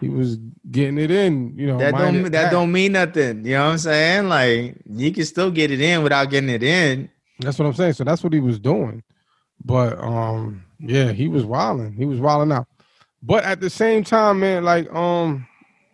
he 0.00 0.08
was 0.08 0.36
getting 0.70 0.98
it 0.98 1.10
in. 1.10 1.56
You 1.56 1.68
know, 1.68 1.78
that 1.78 1.94
don't 1.94 2.30
that 2.32 2.50
don't 2.50 2.72
mean 2.72 2.92
nothing. 2.92 3.44
You 3.44 3.54
know 3.54 3.66
what 3.66 3.72
I'm 3.72 3.78
saying? 3.78 4.28
Like 4.28 4.76
you 4.90 5.12
can 5.12 5.24
still 5.24 5.50
get 5.50 5.70
it 5.70 5.80
in 5.80 6.02
without 6.02 6.30
getting 6.30 6.50
it 6.50 6.62
in. 6.62 7.10
That's 7.40 7.58
what 7.58 7.66
I'm 7.66 7.74
saying. 7.74 7.94
So 7.94 8.04
that's 8.04 8.22
what 8.22 8.32
he 8.32 8.40
was 8.40 8.58
doing. 8.58 9.02
But 9.64 9.98
um, 9.98 10.64
yeah, 10.78 11.12
he 11.12 11.28
was 11.28 11.44
wilding. 11.44 11.94
He 11.94 12.04
was 12.04 12.20
wilding 12.20 12.52
out. 12.52 12.66
But 13.22 13.44
at 13.44 13.60
the 13.60 13.70
same 13.70 14.04
time, 14.04 14.40
man, 14.40 14.64
like 14.64 14.92
um, 14.92 15.46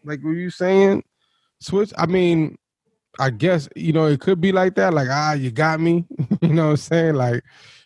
like 0.05 0.23
were 0.23 0.35
you 0.35 0.51
saying, 0.51 1.05
switch? 1.61 1.93
I 1.97 2.07
mean, 2.07 2.59
I 3.19 3.31
guess 3.31 3.69
you 3.77 3.93
know 3.93 4.07
it 4.07 4.21
could 4.21 4.41
be 4.41 4.53
like 4.53 4.75
that. 4.75 4.93
Like 4.93 5.09
ah, 5.11 5.35
you 5.35 5.51
got 5.51 5.81
me. 5.81 6.05
you 6.41 6.49
know 6.49 6.67
what 6.67 6.71
I'm 6.71 6.77
saying? 6.77 7.15
Like 7.15 7.45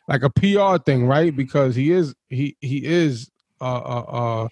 like 0.08 0.22
a 0.22 0.30
PR 0.30 0.82
thing, 0.82 1.06
right? 1.06 1.34
Because 1.34 1.74
he 1.74 1.90
is 1.90 2.14
he 2.28 2.56
he 2.60 2.84
is 2.84 3.30
uh 3.60 3.64
uh, 3.64 4.04
uh 4.08 4.48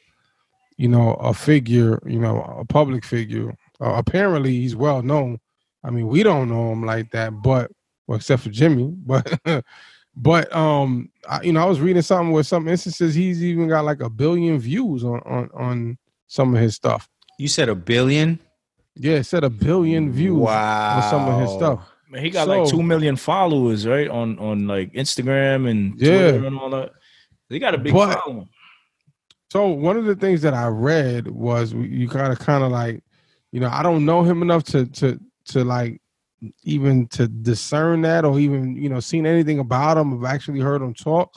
you 0.83 0.89
know 0.89 1.15
a 1.15 1.33
figure, 1.33 2.03
you 2.07 2.19
know, 2.19 2.37
a 2.61 2.65
public 2.65 3.05
figure. 3.05 3.49
Uh, 3.81 3.95
apparently, 4.03 4.53
he's 4.63 4.75
well 4.77 5.01
known. 5.03 5.39
I 5.85 5.91
mean, 5.91 6.07
we 6.09 6.23
don't 6.23 6.49
know 6.49 6.73
him 6.73 6.85
like 6.85 7.11
that, 7.13 7.31
but 7.43 7.71
well, 8.07 8.17
except 8.17 8.43
for 8.43 8.51
Jimmy, 8.51 8.87
but 9.07 9.25
but 10.17 10.55
um, 10.55 11.09
I, 11.29 11.43
you 11.43 11.53
know, 11.53 11.63
I 11.63 11.67
was 11.67 11.81
reading 11.81 12.03
something 12.03 12.33
where 12.33 12.43
some 12.43 12.69
instances 12.69 13.15
he's 13.15 13.43
even 13.43 13.69
got 13.69 13.85
like 13.85 14.01
a 14.01 14.11
billion 14.11 14.59
views 14.59 15.05
on 15.05 15.21
on 15.21 15.51
on 15.55 15.99
some 16.27 16.55
of 16.55 16.61
his 16.61 16.75
stuff. 16.75 17.09
You 17.39 17.49
said 17.49 17.69
a 17.69 17.75
billion. 17.75 18.39
Yeah, 18.95 19.15
it 19.23 19.25
said 19.25 19.43
a 19.45 19.51
billion 19.51 20.13
views 20.13 20.37
Wow. 20.39 20.97
on 20.97 21.11
some 21.11 21.29
of 21.29 21.41
his 21.41 21.51
stuff. 21.53 21.89
man, 22.11 22.23
he 22.23 22.29
got 22.31 22.47
like 22.47 22.69
two 22.69 22.83
million 22.83 23.17
followers, 23.17 23.87
right? 23.87 24.09
On 24.09 24.39
on 24.39 24.67
like 24.67 24.93
Instagram 24.93 25.71
and 25.71 25.99
Yeah. 25.99 26.31
Twitter 26.33 26.47
and 26.47 26.59
all 26.59 26.71
that. 26.71 26.91
He 27.49 27.59
got 27.59 27.75
a 27.75 27.79
big 27.79 27.93
But- 27.95 28.19
following. 28.21 28.49
So 29.53 29.67
one 29.67 29.99
of 29.99 30.07
the 30.07 30.17
things 30.17 30.41
that 30.41 30.55
I 30.55 30.69
read 30.69 31.29
was 31.29 31.75
you 31.75 32.07
gotta 32.07 32.37
kind 32.37 32.65
of 32.65 32.73
like, 32.73 33.05
you 33.51 33.61
know, 33.61 33.69
I 33.71 33.83
don't 33.83 34.07
know 34.07 34.23
him 34.23 34.41
enough 34.41 34.65
to 34.65 34.87
to 34.87 35.21
to 35.49 35.63
like 35.63 36.01
even 36.63 37.07
to 37.09 37.29
discern 37.29 38.01
that 38.01 38.25
or 38.25 38.41
even 38.41 38.77
you 38.77 38.89
know 38.89 38.99
seen 38.99 39.27
anything 39.27 39.59
about 39.59 39.99
him. 39.99 40.15
I've 40.15 40.35
actually 40.35 40.61
heard 40.61 40.81
him 40.81 40.95
talk, 40.95 41.35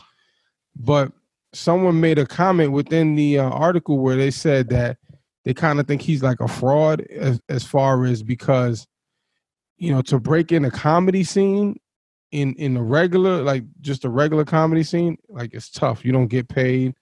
but 0.78 1.12
someone 1.52 2.00
made 2.00 2.18
a 2.18 2.26
comment 2.26 2.72
within 2.72 3.16
the 3.16 3.40
uh, 3.40 3.50
article 3.50 4.00
where 4.00 4.16
they 4.16 4.32
said 4.32 4.70
that 4.70 4.96
they 5.44 5.54
kind 5.54 5.82
of 5.82 5.86
think 5.86 6.02
he's 6.02 6.24
like 6.24 6.40
a 6.40 6.48
fraud 6.48 7.02
as, 7.02 7.42
as 7.50 7.66
far 7.66 8.06
as 8.06 8.24
because 8.24 8.88
you 9.76 9.92
know 9.92 10.02
to 10.04 10.22
break 10.22 10.54
in 10.54 10.64
a 10.64 10.72
comedy 10.72 11.26
scene 11.26 11.78
in 12.32 12.54
in 12.54 12.76
the 12.76 12.82
regular 12.82 13.44
like 13.44 13.66
just 13.82 14.06
a 14.06 14.10
regular 14.10 14.46
comedy 14.46 14.84
scene 14.84 15.18
like 15.28 15.54
it's 15.54 15.70
tough 15.70 16.06
you 16.06 16.14
don't 16.14 16.28
get 16.28 16.48
paid 16.48 16.96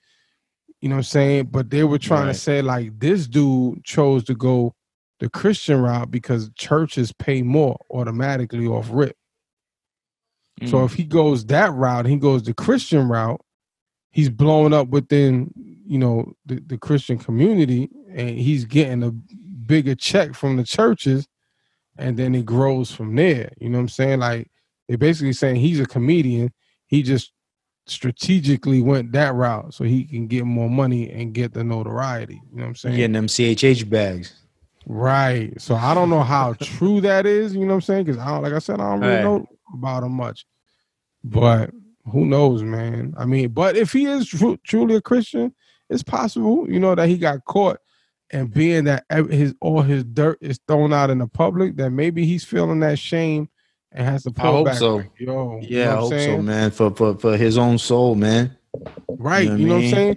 You 0.83 0.89
know 0.89 0.97
what 0.97 1.01
I'm 1.01 1.03
saying? 1.05 1.45
But 1.51 1.71
they 1.71 1.85
were 1.85 1.99
trying 1.99 2.27
Right. 2.27 2.33
to 2.35 2.39
say 2.39 2.61
like 2.61 2.99
this 2.99 3.27
dude 3.27 3.85
chose 3.85 4.25
to 4.25 4.35
go 4.35 4.75
the 5.21 5.29
Christian 5.29 5.81
route 5.81 6.11
because 6.11 6.51
churches 6.55 7.13
pay 7.13 7.41
more 7.43 7.79
automatically 7.89 8.67
off 8.67 8.89
rip. 8.91 9.17
So 10.65 10.79
Mm. 10.79 10.85
if 10.85 10.95
he 10.95 11.05
goes 11.05 11.45
that 11.47 11.73
route, 11.73 12.07
he 12.07 12.17
goes 12.17 12.43
the 12.43 12.53
Christian 12.53 13.09
route, 13.09 13.41
he's 14.11 14.29
blowing 14.29 14.73
up 14.73 14.89
within, 14.89 15.53
you 15.87 15.99
know, 15.99 16.33
the, 16.45 16.61
the 16.67 16.77
Christian 16.79 17.19
community 17.19 17.89
and 18.11 18.37
he's 18.39 18.65
getting 18.65 19.03
a 19.03 19.11
bigger 19.11 19.95
check 19.95 20.35
from 20.35 20.57
the 20.57 20.65
churches 20.65 21.27
and 21.97 22.17
then 22.17 22.35
it 22.35 22.45
grows 22.45 22.91
from 22.91 23.15
there. 23.15 23.53
You 23.61 23.69
know 23.69 23.79
what 23.79 23.83
I'm 23.83 23.89
saying? 23.89 24.19
Like 24.19 24.51
they're 24.89 24.99
basically 24.99 25.33
saying 25.33 25.57
he's 25.57 25.81
a 25.81 25.87
comedian. 25.87 26.53
He 26.87 27.03
just 27.03 27.33
strategically 27.85 28.81
went 28.81 29.11
that 29.11 29.33
route 29.33 29.73
so 29.73 29.83
he 29.83 30.03
can 30.05 30.27
get 30.27 30.45
more 30.45 30.69
money 30.69 31.09
and 31.11 31.33
get 31.33 31.53
the 31.53 31.63
notoriety. 31.63 32.41
You 32.51 32.57
know 32.57 32.63
what 32.63 32.69
I'm 32.69 32.75
saying? 32.75 32.95
Getting 32.95 33.13
them 33.13 33.27
CHH 33.27 33.89
bags. 33.89 34.33
Right. 34.85 35.59
So 35.61 35.75
I 35.75 35.93
don't 35.93 36.09
know 36.09 36.23
how 36.23 36.53
true 36.53 37.01
that 37.01 37.25
is, 37.25 37.53
you 37.53 37.61
know 37.61 37.67
what 37.67 37.73
I'm 37.75 37.81
saying? 37.81 38.05
Because 38.05 38.19
I 38.21 38.27
don't 38.27 38.43
like 38.43 38.53
I 38.53 38.59
said, 38.59 38.79
I 38.79 38.91
don't 38.91 39.01
really 39.01 39.15
Right. 39.15 39.23
know 39.23 39.45
about 39.73 40.03
him 40.03 40.13
much. 40.13 40.45
But 41.23 41.71
who 42.11 42.25
knows, 42.25 42.63
man? 42.63 43.13
I 43.17 43.25
mean, 43.25 43.49
but 43.49 43.77
if 43.77 43.91
he 43.93 44.05
is 44.05 44.27
tru- 44.27 44.57
truly 44.65 44.95
a 44.95 45.01
Christian, 45.01 45.53
it's 45.89 46.03
possible, 46.03 46.69
you 46.69 46.79
know, 46.79 46.95
that 46.95 47.07
he 47.07 47.17
got 47.17 47.45
caught 47.45 47.79
and 48.31 48.53
being 48.53 48.85
that 48.85 49.05
his 49.29 49.53
all 49.61 49.81
his 49.81 50.03
dirt 50.03 50.37
is 50.41 50.59
thrown 50.67 50.91
out 50.91 51.09
in 51.09 51.19
the 51.19 51.27
public, 51.27 51.77
that 51.77 51.91
maybe 51.91 52.25
he's 52.25 52.43
feeling 52.43 52.79
that 52.81 52.99
shame 52.99 53.47
and 53.93 54.05
has 54.07 54.23
to 54.23 54.31
pull 54.31 54.51
hope 54.51 54.65
back. 54.65 54.77
so. 54.77 54.95
like, 54.97 55.11
Yo, 55.19 55.59
you 55.61 55.69
Yeah, 55.69 55.85
know 55.85 55.91
I 55.91 55.99
hope 55.99 56.09
so, 56.19 56.37
man. 56.37 56.71
For 56.71 56.91
for 56.91 57.15
for 57.17 57.37
his 57.37 57.57
own 57.57 57.77
soul, 57.77 58.15
man. 58.15 58.57
Right. 59.17 59.49
You 59.49 59.57
You 59.57 59.63
know 59.67 59.69
know, 59.69 59.75
what 59.75 59.83
I'm 59.85 59.89
saying? 59.91 60.15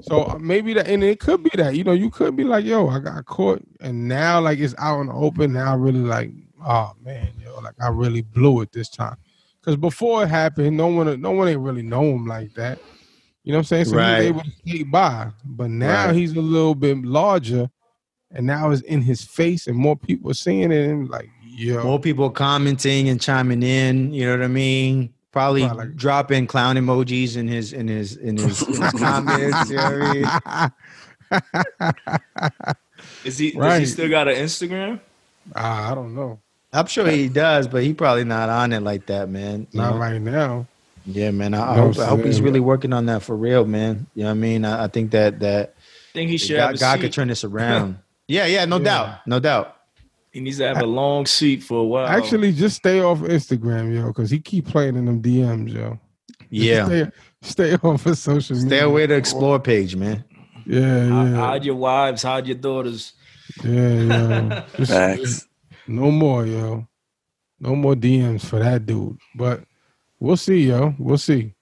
So 0.00 0.22
uh, 0.24 0.38
maybe 0.38 0.74
that, 0.74 0.88
and 0.88 1.04
it 1.04 1.20
could 1.20 1.44
be 1.44 1.50
that, 1.54 1.76
you 1.76 1.84
know, 1.84 1.92
you 1.92 2.10
could 2.10 2.34
be 2.34 2.42
like, 2.42 2.64
yo, 2.64 2.88
I 2.88 2.98
got 2.98 3.24
caught, 3.24 3.62
and 3.80 4.08
now 4.08 4.40
like 4.40 4.58
it's 4.58 4.74
out 4.78 5.00
in 5.00 5.06
the 5.06 5.12
open. 5.14 5.52
Now 5.52 5.72
I 5.72 5.76
really 5.76 6.00
like, 6.00 6.32
oh 6.66 6.92
man, 7.04 7.28
yo, 7.42 7.60
like 7.60 7.74
I 7.80 7.88
really 7.88 8.22
blew 8.22 8.60
it 8.62 8.72
this 8.72 8.88
time. 8.88 9.16
Because 9.60 9.76
before 9.76 10.24
it 10.24 10.28
happened, 10.28 10.76
no 10.76 10.88
one, 10.88 11.20
no 11.20 11.30
one 11.30 11.46
ain't 11.46 11.60
really 11.60 11.82
know 11.82 12.02
him 12.02 12.26
like 12.26 12.52
that. 12.54 12.80
You 13.44 13.52
know 13.52 13.58
what 13.58 13.60
I'm 13.60 13.64
saying? 13.66 13.84
So 13.86 13.96
Right. 13.96 14.18
he's 14.18 14.28
able 14.30 14.40
to 14.42 14.50
skate 14.66 14.90
by, 14.90 15.28
but 15.44 15.70
now 15.70 16.06
Right. 16.06 16.16
he's 16.16 16.32
a 16.34 16.40
little 16.40 16.74
bit 16.74 16.98
larger, 17.04 17.70
and 18.32 18.44
now 18.44 18.70
it's 18.72 18.82
in 18.82 19.02
his 19.02 19.22
face, 19.22 19.68
and 19.68 19.76
more 19.76 19.96
people 19.96 20.32
are 20.32 20.34
seeing 20.34 20.72
it, 20.72 20.88
and 20.88 21.08
like, 21.08 21.28
yo, 21.54 21.82
More 21.84 22.00
people 22.00 22.30
commenting 22.30 23.08
and 23.08 23.20
chiming 23.20 23.62
in. 23.62 24.12
You 24.12 24.26
know 24.26 24.32
what 24.38 24.44
I 24.44 24.48
mean? 24.48 25.12
Probably 25.32 25.62
Right, 25.64 25.76
like- 25.76 25.96
dropping 25.96 26.46
clown 26.46 26.76
emojis 26.76 27.36
in 27.36 27.48
his 27.48 27.72
in 27.72 27.88
his 27.88 28.16
in 28.16 28.36
his, 28.36 28.60
in 28.62 28.82
his 28.82 28.92
comments. 28.92 29.70
You 29.70 29.76
know 29.76 29.82
what 29.82 30.32
I 30.46 30.70
mean? 31.30 31.44
Is 33.24 33.38
he? 33.38 33.52
Does 33.52 33.78
he 33.78 33.86
still 33.86 34.10
got 34.10 34.28
an 34.28 34.34
Instagram? 34.36 35.00
Ah, 35.56 35.90
I 35.90 35.94
don't 35.94 36.14
know, 36.14 36.38
I'm 36.72 36.86
sure 36.86 37.08
he 37.08 37.28
does, 37.28 37.66
but 37.66 37.82
he 37.82 37.94
probably 37.94 38.24
not 38.24 38.48
on 38.48 38.72
it 38.72 38.80
like 38.80 39.06
that, 39.06 39.28
man. 39.28 39.66
You 39.72 39.80
not 39.80 39.94
know? 39.94 39.98
right 40.00 40.20
now. 40.20 40.66
Yeah, 41.04 41.32
man. 41.32 41.52
I, 41.52 41.72
I 41.72 41.76
No, 41.76 41.82
hope, 41.92 41.98
I 41.98 42.06
hope 42.06 42.24
he's 42.24 42.40
really 42.40 42.60
working 42.60 42.92
on 42.92 43.06
that 43.06 43.22
for 43.22 43.36
real, 43.36 43.64
man. 43.64 44.06
You 44.14 44.22
know 44.22 44.28
what 44.28 44.32
I 44.32 44.34
mean? 44.34 44.64
I, 44.64 44.84
I 44.84 44.86
think 44.88 45.10
that 45.12 45.40
that 45.40 45.74
I 45.78 46.12
think 46.12 46.30
he 46.30 46.36
should 46.38 46.56
God, 46.58 46.74
a 46.76 46.78
God 46.78 47.00
could 47.00 47.12
turn 47.12 47.28
this 47.28 47.42
around. 47.42 47.98
yeah, 48.28 48.46
yeah, 48.46 48.64
no 48.66 48.76
Yeah. 48.78 48.84
doubt, 48.84 49.26
no 49.26 49.40
doubt. 49.40 49.76
He 50.32 50.40
needs 50.40 50.58
to 50.58 50.66
have 50.66 50.80
a 50.80 50.86
long 50.86 51.26
seat 51.26 51.62
for 51.62 51.78
a 51.80 51.84
while. 51.84 52.06
Actually, 52.06 52.52
just 52.52 52.76
stay 52.76 53.00
off 53.00 53.18
Instagram, 53.18 53.94
yo, 53.94 54.06
because 54.08 54.30
he 54.30 54.40
keep 54.40 54.66
playing 54.66 54.96
in 54.96 55.04
them 55.04 55.20
DMs, 55.22 55.72
yo. 55.72 55.98
Yeah, 56.48 56.86
stay, 56.86 57.10
stay 57.42 57.74
off 57.82 58.06
of 58.06 58.16
social 58.18 58.56
media. 58.56 58.68
stay 58.70 58.80
away 58.80 59.06
to 59.06 59.14
explore 59.14 59.58
page, 59.60 59.94
man. 59.96 60.24
Yeah, 60.66 61.06
yeah, 61.06 61.36
hide 61.36 61.64
your 61.64 61.74
wives, 61.76 62.22
hide 62.22 62.46
your 62.46 62.56
daughters. 62.56 63.12
yeah, 63.64 63.88
yeah. 64.00 64.64
Just- 64.76 64.90
Facts. 64.90 65.48
no 65.86 66.10
more, 66.10 66.46
yo. 66.46 66.86
No 67.60 67.76
more 67.76 67.94
DMs 67.94 68.44
for 68.44 68.58
that 68.58 68.86
dude. 68.86 69.18
But 69.36 69.64
we'll 70.18 70.36
see, 70.36 70.68
yo. 70.68 70.94
We'll 70.98 71.18
see. 71.18 71.54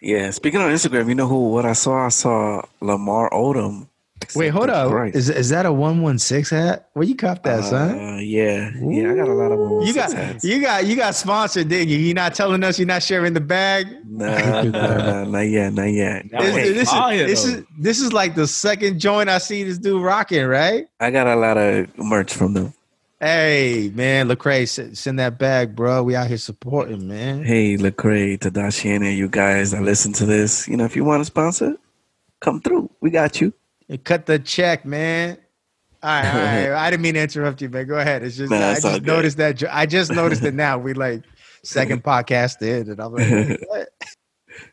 Yeah. 0.00 0.30
Speaking 0.30 0.60
of 0.60 0.68
Instagram, 0.68 1.08
you 1.08 1.14
know 1.14 1.26
who? 1.26 1.50
What 1.50 1.64
I 1.66 1.72
saw? 1.72 2.06
I 2.06 2.08
saw 2.08 2.62
Lamar 2.80 3.30
Odom. 3.30 3.88
Wait, 4.34 4.48
hold 4.48 4.70
up. 4.70 4.90
Christ. 4.90 5.16
Is 5.16 5.30
is 5.30 5.48
that 5.50 5.66
a 5.66 5.72
one 5.72 6.02
one 6.02 6.18
six 6.18 6.50
hat? 6.50 6.88
Where 6.92 7.04
you 7.04 7.14
cop 7.14 7.42
that, 7.42 7.64
son? 7.64 7.98
Uh, 7.98 8.16
yeah, 8.18 8.70
yeah. 8.80 9.12
I 9.12 9.14
got 9.14 9.28
a 9.28 9.32
lot 9.34 9.52
of 9.52 9.58
them. 9.58 9.80
You 9.82 9.94
got 9.94 10.12
hats. 10.12 10.44
you 10.44 10.60
got 10.60 10.86
you 10.86 10.96
got 10.96 11.14
sponsored, 11.14 11.68
didn't 11.68 11.88
you? 11.88 11.98
You're 11.98 12.14
not 12.14 12.34
telling 12.34 12.62
us 12.64 12.78
you're 12.78 12.86
not 12.86 13.02
sharing 13.02 13.32
the 13.32 13.40
bag. 13.40 13.88
Nah, 14.12 14.62
nah, 14.62 14.96
nah, 14.96 15.24
not 15.24 15.40
yet, 15.40 15.72
not 15.72 15.84
yet. 15.84 16.30
This, 16.30 16.74
this 16.74 16.90
fire, 16.90 17.14
is 17.14 17.26
this 17.26 17.44
is 17.46 17.64
this 17.78 18.00
is 18.02 18.12
like 18.12 18.34
the 18.34 18.46
second 18.46 19.00
joint 19.00 19.30
I 19.30 19.38
see 19.38 19.64
this 19.64 19.78
dude 19.78 20.02
rocking, 20.02 20.44
right? 20.44 20.86
I 21.00 21.10
got 21.10 21.26
a 21.26 21.34
lot 21.34 21.56
of 21.56 21.96
merch 21.96 22.34
from 22.34 22.52
them. 22.52 22.74
Hey 23.20 23.90
man, 23.94 24.28
Lecrae, 24.28 24.68
send, 24.68 24.98
send 24.98 25.18
that 25.18 25.38
bag, 25.38 25.74
bro. 25.74 26.02
We 26.02 26.14
out 26.14 26.26
here 26.26 26.36
supporting, 26.36 27.08
man. 27.08 27.42
Hey, 27.42 27.76
Lecrae, 27.76 28.38
Tadashi, 28.38 28.94
and 28.94 29.16
you 29.16 29.28
guys 29.28 29.70
that 29.70 29.82
listen 29.82 30.12
to 30.14 30.26
this, 30.26 30.68
you 30.68 30.76
know, 30.76 30.84
if 30.84 30.94
you 30.94 31.04
want 31.04 31.20
to 31.20 31.24
sponsor, 31.24 31.76
come 32.40 32.60
through. 32.60 32.90
We 33.00 33.10
got 33.10 33.40
you. 33.40 33.54
And 33.92 34.02
cut 34.02 34.24
the 34.26 34.38
check, 34.38 34.84
man. 34.86 35.36
All 36.02 36.10
right, 36.10 36.26
all 36.26 36.40
right. 36.40 36.70
I 36.86 36.90
didn't 36.90 37.02
mean 37.02 37.14
to 37.14 37.20
interrupt 37.20 37.60
you, 37.60 37.68
man. 37.68 37.86
Go 37.86 37.98
ahead. 37.98 38.22
It's 38.22 38.36
just 38.36 38.50
Nah, 38.50 38.56
I 38.56 38.72
it's 38.72 38.84
all 38.84 38.92
just 38.92 39.04
good. 39.04 39.06
noticed 39.12 39.36
that. 39.36 39.62
I 39.70 39.84
just 39.86 40.10
noticed 40.10 40.42
it 40.44 40.54
now. 40.54 40.78
We 40.78 40.94
like 40.94 41.22
second 41.62 42.02
podcast 42.10 42.62
in, 42.62 42.90
and 42.90 42.98
I'm 43.00 43.12
like, 43.12 43.60
what? 43.68 43.88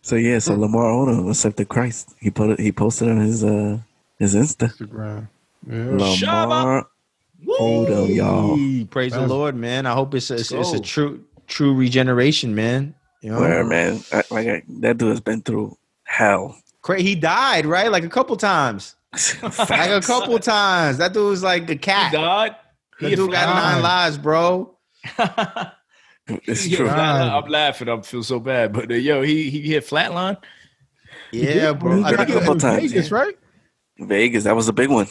So 0.01 0.15
yeah, 0.17 0.39
so 0.39 0.55
Lamar 0.55 0.83
Odom 0.91 1.29
accepted 1.29 1.69
Christ. 1.69 2.13
He 2.19 2.29
put 2.29 2.49
it. 2.51 2.59
He 2.59 2.71
posted 2.71 3.07
on 3.07 3.17
his 3.17 3.43
uh 3.45 3.77
his 4.17 4.35
Insta. 4.35 4.67
Instagram. 4.73 5.29
Yeah. 5.69 6.31
Lamar 6.31 6.87
Odom, 7.59 8.13
y'all. 8.15 8.55
Hey, 8.57 8.85
Praise 8.85 9.13
the 9.13 9.25
Lord, 9.25 9.55
man. 9.55 9.85
I 9.85 9.93
hope 9.93 10.13
it's 10.15 10.31
a, 10.31 10.35
it's, 10.35 10.51
it's 10.51 10.73
a 10.73 10.79
true 10.81 11.23
true 11.47 11.73
regeneration, 11.73 12.55
man. 12.55 12.93
You 13.21 13.31
know, 13.31 13.39
Where 13.39 13.63
man, 13.65 14.01
I, 14.11 14.23
like 14.31 14.47
I, 14.47 14.63
that 14.79 14.97
dude 14.97 15.09
has 15.09 15.21
been 15.21 15.41
through 15.41 15.77
hell. 16.03 16.57
Cra- 16.81 17.01
he 17.01 17.15
died 17.15 17.65
right 17.65 17.89
like 17.91 18.03
a 18.03 18.09
couple 18.09 18.35
times, 18.35 18.95
like 19.69 19.89
a 19.89 20.01
couple 20.01 20.37
times. 20.39 20.97
That 20.97 21.13
dude 21.13 21.29
was 21.29 21.43
like 21.43 21.63
a 21.69 21.73
He 21.73 21.77
cat. 21.79 22.11
died. 22.13 22.55
That 23.01 23.15
dude 23.15 23.31
got 23.31 23.45
fly. 23.45 23.73
nine 23.73 23.81
lives, 23.81 24.17
bro. 24.17 24.77
It's 26.45 26.63
He 26.63 26.69
hit 26.71 26.77
true. 26.77 26.87
flatline. 26.87 27.43
I'm 27.43 27.49
laughing. 27.49 27.89
I 27.89 27.99
feel 28.01 28.21
so 28.21 28.39
bad, 28.39 28.71
but 28.71 28.91
uh, 28.91 28.93
yo, 28.93 29.23
he 29.23 29.49
he 29.49 29.61
hit 29.61 29.83
flatline. 29.83 30.37
Yeah, 31.31 31.73
bro. 31.73 31.97
He 31.97 32.03
I 32.03 32.11
got 32.11 32.17
got 32.17 32.27
think 32.27 32.29
a 32.29 32.39
couple 32.39 32.53
in 32.53 32.59
times, 32.59 32.91
Vegas, 32.91 33.09
yeah. 33.09 33.17
right? 33.17 33.37
Vegas, 33.97 34.43
that 34.43 34.55
was 34.55 34.67
a 34.67 34.73
big 34.73 34.89
one. 34.91 35.07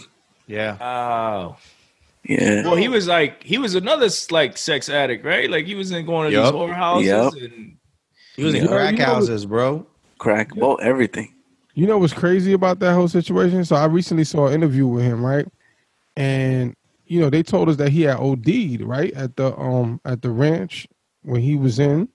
yeah. 0.47 0.77
Oh, 0.81 1.57
Yeah. 2.25 2.63
well, 2.63 2.77
he 2.77 2.89
was 2.89 3.09
like 3.09 3.43
he 3.43 3.59
was 3.59 3.75
another 3.75 4.09
like 4.31 4.57
sex 4.57 4.89
addict, 4.89 5.25
right? 5.25 5.51
Like 5.51 5.67
he 5.67 5.75
was 5.75 5.91
in 5.91 6.07
going 6.07 6.31
to 6.31 6.37
Yup. 6.37 6.53
these 6.53 6.61
whorehouses 6.61 7.05
Yup. 7.05 7.33
and 7.35 7.77
He 8.37 8.45
was 8.45 8.55
in 8.55 8.63
Yeah. 8.65 8.69
crack 8.71 8.99
houses, 8.99 9.45
bro. 9.45 9.87
Crack, 10.19 10.55
well, 10.55 10.79
everything. 10.81 11.35
You 11.79 11.87
know 11.87 11.99
what's 11.99 12.13
crazy 12.13 12.55
about 12.55 12.81
that 12.81 12.95
whole 12.95 13.07
situation? 13.07 13.65
So 13.65 13.77
I 13.77 13.85
recently 13.85 14.25
saw 14.25 14.49
an 14.49 14.55
interview 14.55 14.85
with 14.89 15.05
him, 15.05 15.25
right? 15.25 15.47
And 16.17 16.75
you 17.07 17.21
know, 17.21 17.31
they 17.31 17.45
told 17.45 17.69
us 17.69 17.77
that 17.77 17.91
he 17.91 18.03
had 18.03 18.17
OD'd, 18.17 18.83
right? 18.83 19.13
At 19.13 19.37
the 19.37 19.57
um 19.57 20.01
at 20.05 20.21
the 20.21 20.31
ranch 20.31 20.89
when 21.23 21.41
he 21.41 21.55
was 21.55 21.79
in 21.79 22.09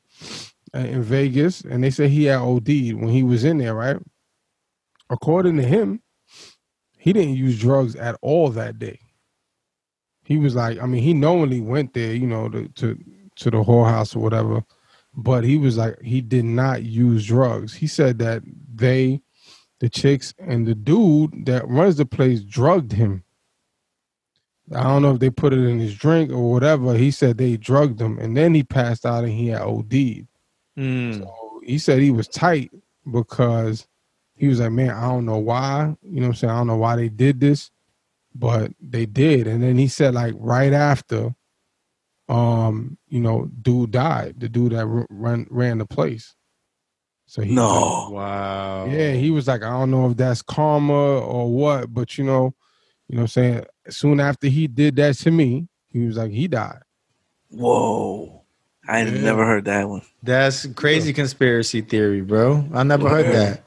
uh, 0.76 0.80
in 0.80 1.02
Vegas, 1.02 1.62
and 1.62 1.82
they 1.82 1.92
said 1.92 2.10
he 2.10 2.26
had 2.26 2.40
OD'd 2.40 2.68
when 2.68 3.08
he 3.08 3.24
was 3.24 3.46
in 3.46 3.58
there, 3.58 3.74
right? 3.74 3.96
According 5.10 5.56
to 5.56 5.64
him, 5.64 6.02
he 6.98 7.14
didn't 7.14 7.36
use 7.36 7.58
drugs 7.58 7.96
at 7.96 8.18
all 8.22 8.50
that 8.50 8.80
day. 8.80 9.00
He 10.26 10.40
was 10.40 10.56
like, 10.56 10.78
I 10.78 10.86
mean, 10.88 11.04
he 11.04 11.14
knowingly 11.14 11.62
went 11.62 11.94
there, 11.94 12.14
you 12.14 12.28
know, 12.28 12.50
to 12.50 12.68
to, 12.68 13.00
to 13.38 13.50
the 13.50 13.64
whorehouse 13.64 14.14
or 14.14 14.20
whatever, 14.20 14.62
but 15.16 15.46
he 15.46 15.56
was 15.56 15.78
like, 15.78 16.02
he 16.02 16.20
did 16.20 16.44
not 16.44 16.84
use 16.84 17.26
drugs. 17.26 17.74
He 17.74 17.88
said 17.88 18.20
that 18.20 18.44
they, 18.76 19.22
the 19.84 19.90
chicks 19.90 20.34
and 20.40 20.66
the 20.66 20.74
dude 20.74 21.46
that 21.46 21.68
runs 21.68 21.98
the 21.98 22.06
place 22.06 22.40
drugged 22.40 22.94
him. 22.94 23.22
I 24.74 24.84
don't 24.84 25.02
know 25.02 25.12
if 25.12 25.20
they 25.20 25.30
put 25.30 25.52
it 25.52 25.60
in 25.60 25.78
his 25.78 25.94
drink 25.94 26.32
or 26.32 26.50
whatever. 26.50 26.94
He 26.94 27.12
said 27.12 27.38
they 27.38 27.58
drugged 27.58 28.00
him 28.00 28.18
and 28.18 28.38
then 28.38 28.54
he 28.54 28.64
passed 28.64 29.06
out 29.06 29.26
and 29.26 29.34
he 29.34 29.50
had 29.50 29.62
OD'd. 29.62 30.26
Mm. 30.80 31.18
So 31.18 31.62
he 31.66 31.78
said 31.78 32.00
he 32.00 32.12
was 32.12 32.30
tight 32.30 32.72
because 33.12 33.86
he 34.38 34.48
was 34.48 34.62
like, 34.62 34.72
man, 34.72 34.92
I 34.92 35.02
don't 35.02 35.26
know 35.26 35.40
why. 35.40 35.98
You 36.02 36.22
know 36.22 36.28
what 36.28 36.36
I'm 36.36 36.36
saying? 36.36 36.52
I 36.52 36.58
don't 36.60 36.68
know 36.68 36.78
why 36.78 36.96
they 36.96 37.10
did 37.10 37.42
this, 37.42 37.70
but 38.34 38.72
they 38.80 39.06
did. 39.06 39.48
And 39.48 39.62
then 39.62 39.78
he 39.78 39.90
said, 39.90 40.14
like, 40.14 40.34
right 40.38 40.72
after, 40.72 41.36
um, 42.30 42.98
you 43.10 43.20
know, 43.20 43.50
dude 43.62 43.92
died, 43.92 44.36
the 44.40 44.48
dude 44.48 44.72
that 44.72 44.88
r- 44.88 45.08
ran 45.10 45.46
ran 45.50 45.80
the 45.80 45.86
place. 45.86 46.36
So 47.34 47.42
he 47.42 47.50
was 47.50 47.56
No. 47.56 48.10
Wow. 48.12 48.86
yeah, 48.86 49.14
he 49.14 49.32
was 49.32 49.48
like, 49.48 49.64
I 49.64 49.72
don't 49.72 49.90
know 49.90 50.12
if 50.12 50.18
that's 50.18 50.44
karma 50.44 50.94
or 50.94 51.52
what, 51.52 51.92
but 51.92 52.16
you 52.16 52.26
know, 52.26 52.54
you 53.08 53.16
know 53.16 53.22
what 53.22 53.24
I'm 53.24 53.28
saying? 53.28 53.66
Soon 53.90 54.20
after 54.20 54.46
he 54.46 54.68
did 54.68 54.98
that 54.98 55.16
to 55.18 55.32
me, 55.32 55.68
he 55.90 56.06
was 56.06 56.16
like, 56.16 56.30
he 56.30 56.48
died. 56.48 56.82
Whoa. 57.50 58.44
I 58.88 59.02
Yeah. 59.02 59.20
never 59.20 59.48
heard 59.48 59.66
that 59.66 59.90
one. 59.90 60.04
That's 60.22 60.68
crazy 60.76 61.12
conspiracy 61.12 61.82
theory, 61.82 62.22
bro. 62.22 62.66
I 62.72 62.84
never 62.84 63.10
heard 63.10 63.26
that. 63.26 63.64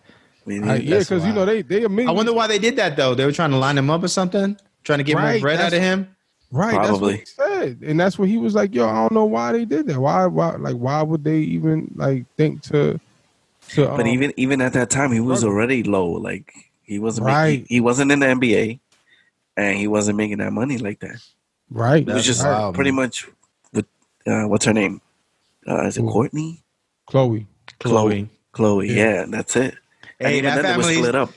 I 0.47 0.77
yeah, 0.77 1.01
because 1.01 1.27
you 1.27 1.33
know 1.33 1.45
they 1.45 1.63
they 1.63 1.83
immediately 1.83 2.07
I 2.07 2.17
wonder 2.17 2.33
why 2.33 2.47
they 2.47 2.61
did 2.61 2.77
that 2.77 2.97
though. 2.97 3.17
They 3.17 3.25
were 3.25 3.33
trying 3.33 3.51
to 3.51 3.57
line 3.57 3.77
him 3.77 3.91
up 3.91 4.05
or 4.05 4.09
something, 4.09 4.57
trying 4.85 4.99
to 4.99 5.03
get 5.03 5.19
more 5.19 5.41
bread 5.41 5.61
out 5.61 5.73
of 5.73 5.81
him. 5.81 6.15
Right, 6.53 6.75
Probably. 6.75 7.17
that's 7.17 7.37
what 7.41 7.51
he 7.51 7.65
said, 7.65 7.83
and 7.85 7.99
that's 7.99 8.17
what 8.17 8.29
he 8.29 8.39
was 8.39 8.55
like. 8.55 8.73
Yo, 8.73 8.87
I 8.89 8.93
don't 8.95 9.11
know 9.11 9.25
why 9.25 9.51
they 9.51 9.65
did 9.65 9.89
that. 9.89 9.99
Why, 9.99 10.27
why, 10.27 10.55
like, 10.55 10.77
why 10.77 11.03
would 11.03 11.25
they 11.25 11.39
even 11.39 11.91
like 11.97 12.27
think 12.37 12.63
to, 12.71 13.01
to? 13.71 13.87
but 13.87 14.01
um, 14.01 14.07
even 14.07 14.33
even 14.37 14.61
at 14.61 14.73
that 14.75 14.91
time, 14.91 15.13
he 15.13 15.21
was 15.21 15.45
already 15.45 15.83
low. 15.83 16.07
Like 16.13 16.53
he 16.83 16.99
wasn't 16.99 17.27
Right. 17.27 17.61
making, 17.61 17.67
he 17.69 17.81
wasn't 17.81 18.13
in 18.13 18.21
the 18.21 18.27
NBA, 18.27 18.81
and 19.57 19.77
he 19.79 19.87
wasn't 19.89 20.17
making 20.17 20.39
that 20.39 20.53
money 20.53 20.79
like 20.79 21.01
that. 21.01 21.17
right, 21.71 22.03
It 22.03 22.07
was 22.07 22.15
That's 22.15 22.27
just 22.27 22.45
wild, 22.45 22.75
pretty 22.75 22.91
man. 22.93 23.03
much 23.07 23.27
with 23.73 23.87
uh, 24.27 24.45
what's 24.45 24.65
her 24.65 24.73
name? 24.73 25.01
Uh, 25.69 25.87
is 25.87 25.97
it 25.97 26.03
Who? 26.03 26.11
Courtney? 26.11 26.63
Chloe. 27.07 27.47
Chloe. 27.81 28.29
Chloe. 28.53 28.89
Yeah. 28.89 28.95
Yeah, 28.95 29.25
that's 29.29 29.57
it. 29.57 29.75
and 30.21 30.29
Hey, 30.29 30.39
even 30.39 30.55
that 30.55 30.63
then, 30.63 30.73
they 30.73 30.77
was 30.77 30.87
family. 30.87 31.03
split 31.03 31.15
up. 31.15 31.31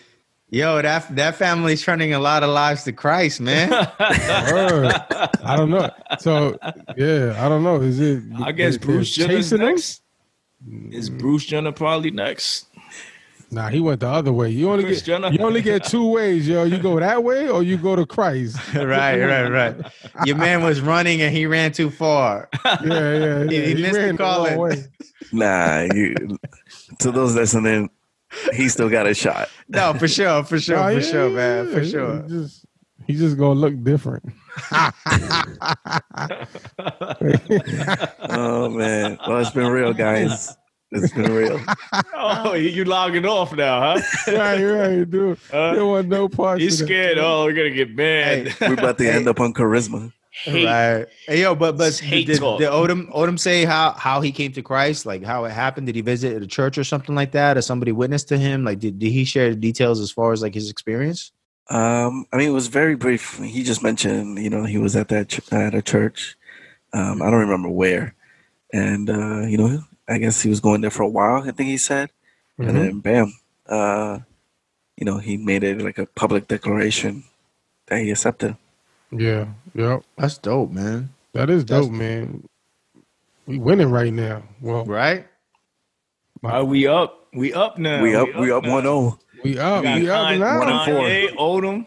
Yo, 0.52 0.82
that 0.82 1.16
that 1.16 1.36
family's 1.36 1.84
turning 1.84 2.14
a 2.14 2.20
lot 2.20 2.42
of 2.42 2.50
lives 2.50 2.84
to 2.84 2.92
Christ, 2.92 3.40
man. 3.40 3.72
I 4.00 5.54
don't 5.56 5.70
know. 5.70 5.90
So 6.20 6.58
yeah, 6.98 7.36
I 7.44 7.50
don't 7.50 7.64
know. 7.64 7.82
Is 7.82 8.00
it? 8.00 8.24
I 8.44 8.52
guess 8.52 8.74
is- 8.74 8.78
Bruce 8.80 9.16
is 9.18 9.28
chasing 9.28 9.60
him? 9.62 9.68
next. 9.68 10.02
Is 10.92 11.10
Bruce 11.10 11.46
Jenner 11.46 11.72
probably 11.72 12.12
next? 12.12 12.66
Nah, 13.52 13.70
he 13.70 13.80
went 13.80 14.02
the 14.02 14.08
other 14.08 14.32
way. 14.32 14.50
You 14.50 14.70
only 14.70 14.84
Kris 14.84 15.00
get 15.00 15.06
Jenner. 15.06 15.30
you 15.30 15.40
only 15.40 15.62
get 15.64 15.84
two 15.84 16.06
ways, 16.12 16.48
yo. 16.48 16.66
You 16.66 16.78
go 16.78 17.00
that 17.00 17.24
way 17.24 17.50
or 17.50 17.64
you 17.64 17.78
go 17.78 17.96
to 17.96 18.06
Christ. 18.06 18.58
right, 18.76 19.20
right, 19.20 19.48
right. 19.50 19.76
Your 20.26 20.36
man 20.36 20.62
was 20.62 20.82
running 20.82 21.22
and 21.22 21.36
he 21.36 21.48
ran 21.48 21.72
too 21.72 21.90
far. 21.90 22.48
Yeah, 22.64 22.78
yeah, 22.86 23.44
yeah. 23.50 23.62
He 23.62 23.74
missed 23.82 23.94
the 23.94 24.00
ran 24.00 24.16
wrong 24.18 24.18
calling. 24.18 24.58
way. 24.60 24.84
Nah, 25.32 25.88
you, 25.94 26.14
to 27.00 27.12
those 27.12 27.34
listening, 27.36 27.90
he 28.54 28.70
still 28.70 28.90
got 28.90 29.08
a 29.08 29.16
shot. 29.16 29.50
No, 29.68 29.94
for 29.96 30.08
sure, 30.08 30.44
for 30.44 30.60
sure, 30.60 30.76
Nah, 30.78 30.86
for 30.90 30.92
yeah, 30.94 31.00
sure, 31.02 31.30
yeah, 31.30 31.36
man, 31.36 31.68
for 31.74 31.86
sure. 31.86 32.20
Just 32.28 32.66
he's 33.10 33.20
just 33.20 33.38
gonna 33.38 33.60
look 33.60 33.74
different. 33.84 34.24
Oh 38.32 38.70
man, 38.70 39.18
well 39.28 39.40
it's 39.40 39.50
been 39.52 39.68
real, 39.68 39.94
guys. 39.94 40.56
It's 40.92 41.14
been 41.14 41.32
real. 41.34 41.60
Oh, 42.16 42.54
you 42.54 42.70
you 42.70 42.84
logging 42.86 43.26
off 43.26 43.54
now, 43.54 43.98
huh? 43.98 44.02
right, 44.32 44.64
right, 44.64 45.10
dude. 45.10 45.38
Uh, 45.52 45.74
there 45.76 45.86
was 45.86 46.06
no 46.06 46.28
parts. 46.30 46.62
He's 46.62 46.82
of 46.82 46.88
that. 46.88 46.94
scared. 46.94 47.18
Oh, 47.18 47.46
we're 47.46 47.54
gonna 47.54 47.70
get 47.72 47.96
banned. 47.96 48.56
We're 48.62 48.74
about 48.74 48.98
to 49.00 49.10
end 49.12 49.28
up 49.28 49.40
on 49.40 49.54
charisma. 49.54 50.12
Hate. 50.44 50.66
Right. 50.66 51.06
Hey, 51.28 51.42
yo, 51.42 51.56
but 51.56 51.78
but 51.78 51.88
It's 51.90 52.00
hate 52.00 52.28
did, 52.28 52.40
talk. 52.40 52.60
did 52.60 52.70
Odom 52.70 53.12
Odom 53.12 53.38
say 53.40 53.66
how 53.66 53.92
how 53.94 54.22
he 54.22 54.32
came 54.32 54.52
to 54.54 54.62
Christ, 54.62 55.06
like 55.06 55.24
how 55.24 55.46
it 55.46 55.52
happened? 55.52 55.88
Did 55.88 55.96
he 55.96 56.02
visit 56.02 56.42
a 56.42 56.48
church 56.48 56.78
or 56.78 56.84
something 56.84 57.16
like 57.16 57.32
that, 57.34 57.58
or 57.58 57.62
somebody 57.62 57.92
witnessed 57.92 58.28
to 58.30 58.38
him? 58.38 58.64
Like, 58.64 58.80
did, 58.80 59.00
did 59.00 59.12
he 59.12 59.26
share 59.26 59.50
the 59.50 59.56
details 59.56 60.00
as 60.00 60.12
far 60.12 60.32
as 60.32 60.42
like 60.42 60.54
his 60.54 60.70
experience? 60.70 61.32
Um, 61.70 62.26
I 62.34 62.38
mean, 62.38 62.50
it 62.50 62.54
was 62.54 62.68
very 62.68 62.96
brief. 62.96 63.38
He 63.38 63.64
just 63.64 63.84
mentioned, 63.84 64.40
you 64.40 64.50
know, 64.50 64.64
he 64.64 64.78
was 64.78 64.96
at 64.96 65.10
that 65.10 65.30
ch- 65.30 65.54
at 65.54 65.76
a 65.76 65.82
church. 65.82 66.36
Um, 66.94 67.22
I 67.22 67.30
don't 67.30 67.40
remember 67.42 67.70
where, 67.70 68.16
and 68.74 69.10
uh, 69.10 69.42
you 69.46 69.58
know, 69.58 69.84
I 70.08 70.18
guess 70.18 70.42
he 70.42 70.50
was 70.50 70.60
going 70.60 70.82
there 70.82 70.90
for 70.90 71.04
a 71.04 71.08
while. 71.10 71.44
I 71.44 71.52
think 71.52 71.70
he 71.70 71.78
said, 71.78 72.10
Mhm. 72.58 72.68
and 72.68 72.78
then 72.78 73.00
bam, 73.02 73.34
uh, 73.68 74.20
you 74.98 75.06
know, 75.06 75.18
he 75.20 75.38
made 75.38 75.64
it 75.64 75.80
like 75.82 76.00
a 76.00 76.08
public 76.08 76.48
declaration 76.48 77.24
that 77.86 78.02
he 78.02 78.10
accepted. 78.10 78.58
Yeah, 79.12 79.46
yeah. 79.76 80.00
That's 80.18 80.38
dope, 80.40 80.72
man. 80.72 81.10
That 81.34 81.50
is 81.52 81.66
That's- 81.66 81.86
dope, 81.86 81.94
man. 81.96 82.46
We 83.46 83.58
winning 83.60 83.92
right 83.92 84.14
now. 84.14 84.44
Well, 84.62 84.86
Right? 84.86 85.26
Are 86.44 86.64
we 86.66 86.88
up? 86.88 87.28
We 87.34 87.54
up 87.54 87.78
now. 87.78 88.02
we 88.02 88.16
up, 88.16 88.30
we 88.36 88.52
up 88.52 88.64
now. 88.64 88.74
one 88.74 88.84
zero. 88.84 89.20
We 89.44 89.58
up, 89.60 89.84
We 89.84 90.00
we 90.02 90.06
got 90.06 90.34
up 90.34 90.40
now. 90.40 90.60
One 90.60 90.70
and 90.70 90.86
four. 91.36 91.62
Odom. 91.62 91.86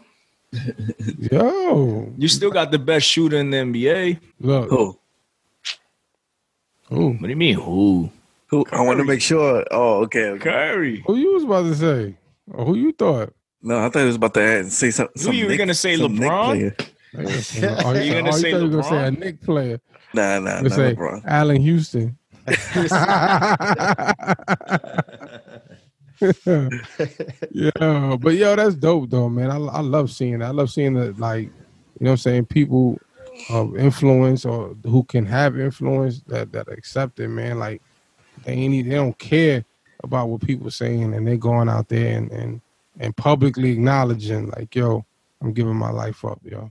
Yo, 1.33 2.13
You 2.19 2.29
still 2.29 2.51
got 2.51 2.71
the 2.71 2.79
best 2.79 3.07
shooter 3.07 3.39
in 3.39 3.51
the 3.51 3.57
NBA. 3.59 4.19
look. 4.41 4.69
Who? 4.71 4.99
Who? 6.89 7.09
What 7.13 7.23
do 7.23 7.29
you 7.29 7.37
mean? 7.37 7.55
Who? 7.55 8.11
Who? 8.49 8.67
I 8.71 8.83
want 8.83 8.99
to 8.99 9.05
make 9.05 9.23
sure. 9.23 9.65
Oh, 9.71 10.03
okay. 10.05 10.27
okay. 10.31 10.43
Curry. 10.51 11.03
Who 11.07 11.17
you 11.17 11.33
was 11.35 11.45
about 11.45 11.63
to 11.63 11.75
say? 11.75 12.15
Or 12.51 12.67
who 12.67 12.75
you 12.77 12.93
thought? 12.93 13.33
No, 13.63 13.79
I 13.79 13.89
thought 13.89 14.01
he 14.01 14.07
was 14.07 14.17
about 14.17 14.35
to 14.35 14.69
say 14.69 14.91
some. 14.91 15.09
Knew 15.17 15.23
some 15.23 15.33
you 15.35 15.45
were 15.45 15.51
Knick- 15.51 15.59
gonna 15.59 15.75
say 15.75 15.97
LeBron? 15.97 16.45
player. 16.45 16.77
Oh, 17.15 17.21
You 17.95 18.03
you 18.03 18.13
gonna 18.13 18.29
oh, 18.29 18.33
say 18.33 18.53
thought 18.53 18.63
you 18.63 18.69
gonna 18.71 18.83
say 18.83 19.07
a 19.07 19.11
Knick 19.11 19.41
player. 19.43 19.81
Nah, 20.13 20.39
nah, 20.41 20.57
You 20.59 20.63
not 20.65 20.73
say 20.73 20.95
LeBron. 20.95 21.23
Allan 21.25 21.63
Houston. 21.63 22.19
yeah, 27.51 28.17
but 28.21 28.35
yo, 28.35 28.57
that's 28.57 28.75
dope 28.75 29.11
though, 29.11 29.29
man. 29.29 29.51
I, 29.51 29.57
I 29.57 29.81
love 29.81 30.11
seeing 30.11 30.39
that. 30.39 30.47
I 30.47 30.51
love 30.51 30.71
seeing 30.71 30.95
that, 30.95 31.19
like, 31.19 31.45
you 31.45 32.05
know 32.05 32.11
what 32.11 32.13
I'm 32.13 32.17
saying? 32.19 32.47
People 32.47 32.99
of 33.51 33.77
influence 33.77 34.45
or 34.45 34.77
who 34.85 35.03
can 35.05 35.27
have 35.27 35.59
influence 35.59 36.21
that 36.29 36.53
that 36.53 36.69
accept 36.69 37.19
it, 37.21 37.29
man. 37.29 37.59
Like, 37.59 37.83
they 38.45 38.53
ain't 38.53 38.89
they 38.89 38.95
don't 38.95 39.19
care 39.19 39.65
about 40.05 40.29
what 40.29 40.43
people 40.43 40.71
saying, 40.71 41.15
and 41.15 41.27
they 41.27 41.37
going 41.37 41.69
out 41.69 41.89
there 41.89 42.17
and 42.17 42.31
and 42.31 42.61
and 43.01 43.17
publicly 43.17 43.71
acknowledging, 43.71 44.49
like, 44.51 44.75
yo, 44.75 45.05
I'm 45.41 45.53
giving 45.53 45.77
my 45.77 45.91
life 45.91 46.25
up, 46.25 46.41
yo. 46.45 46.71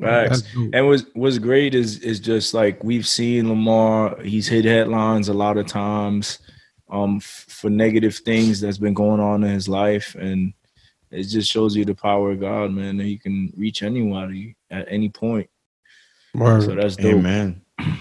Facts. 0.00 0.42
And 0.72 0.86
what's 0.86 1.04
what's 1.14 1.38
great 1.38 1.74
is 1.74 1.98
is 2.00 2.20
just 2.20 2.54
like 2.54 2.82
we've 2.84 3.06
seen 3.06 3.48
Lamar. 3.48 4.20
He's 4.22 4.46
hit 4.46 4.64
headlines 4.64 5.28
a 5.28 5.34
lot 5.34 5.56
of 5.56 5.66
times 5.66 6.38
um, 6.90 7.16
f- 7.16 7.46
for 7.48 7.70
negative 7.70 8.16
things 8.16 8.60
that's 8.60 8.78
been 8.78 8.94
going 8.94 9.20
on 9.20 9.44
in 9.44 9.50
his 9.50 9.68
life, 9.68 10.14
and 10.14 10.52
it 11.10 11.24
just 11.24 11.50
shows 11.50 11.76
you 11.76 11.84
the 11.84 11.94
power 11.94 12.32
of 12.32 12.40
God, 12.40 12.72
man. 12.72 12.96
That 12.96 13.04
He 13.04 13.18
can 13.18 13.52
reach 13.56 13.82
anybody 13.82 14.56
at 14.70 14.86
any 14.88 15.08
point. 15.08 15.48
Word. 16.34 16.62
So 16.62 16.74
that's 16.74 16.96
dope. 16.96 17.16
Amen. 17.16 17.62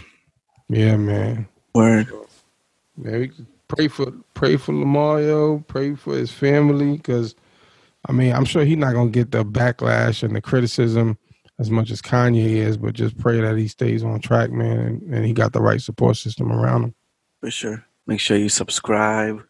Yeah, 0.70 0.96
man. 0.96 1.48
Word. 1.76 2.10
Man, 2.96 3.20
we 3.20 3.32
pray 3.68 3.88
for 3.90 4.12
pray 4.34 4.58
for 4.58 4.74
Lamar, 4.74 5.22
yo. 5.22 5.60
Pray 5.68 5.94
for 5.94 6.16
his 6.16 6.32
family, 6.32 6.98
because 6.98 7.36
I 8.08 8.12
mean, 8.12 8.34
I'm 8.34 8.46
sure 8.46 8.66
he's 8.66 8.78
not 8.78 8.94
gonna 8.94 9.12
get 9.12 9.32
the 9.32 9.46
backlash 9.46 10.24
and 10.24 10.36
the 10.36 10.42
criticism 10.42 11.18
as 11.60 11.70
much 11.70 11.92
as 11.92 12.02
Kanye 12.02 12.56
is, 12.56 12.78
but 12.78 12.94
just 12.94 13.18
pray 13.18 13.40
that 13.40 13.58
he 13.58 13.68
stays 13.68 14.04
on 14.04 14.20
track, 14.20 14.52
man, 14.52 14.80
and, 14.80 15.14
and 15.14 15.26
he 15.26 15.34
got 15.34 15.54
the 15.54 15.62
right 15.62 15.82
support 15.82 16.18
system 16.18 16.52
around 16.52 16.84
him. 16.84 16.96
For 17.42 17.52
sure. 17.52 17.86
Make 18.06 18.20
sure 18.20 18.38
you 18.38 18.50
subscribe 18.50 19.44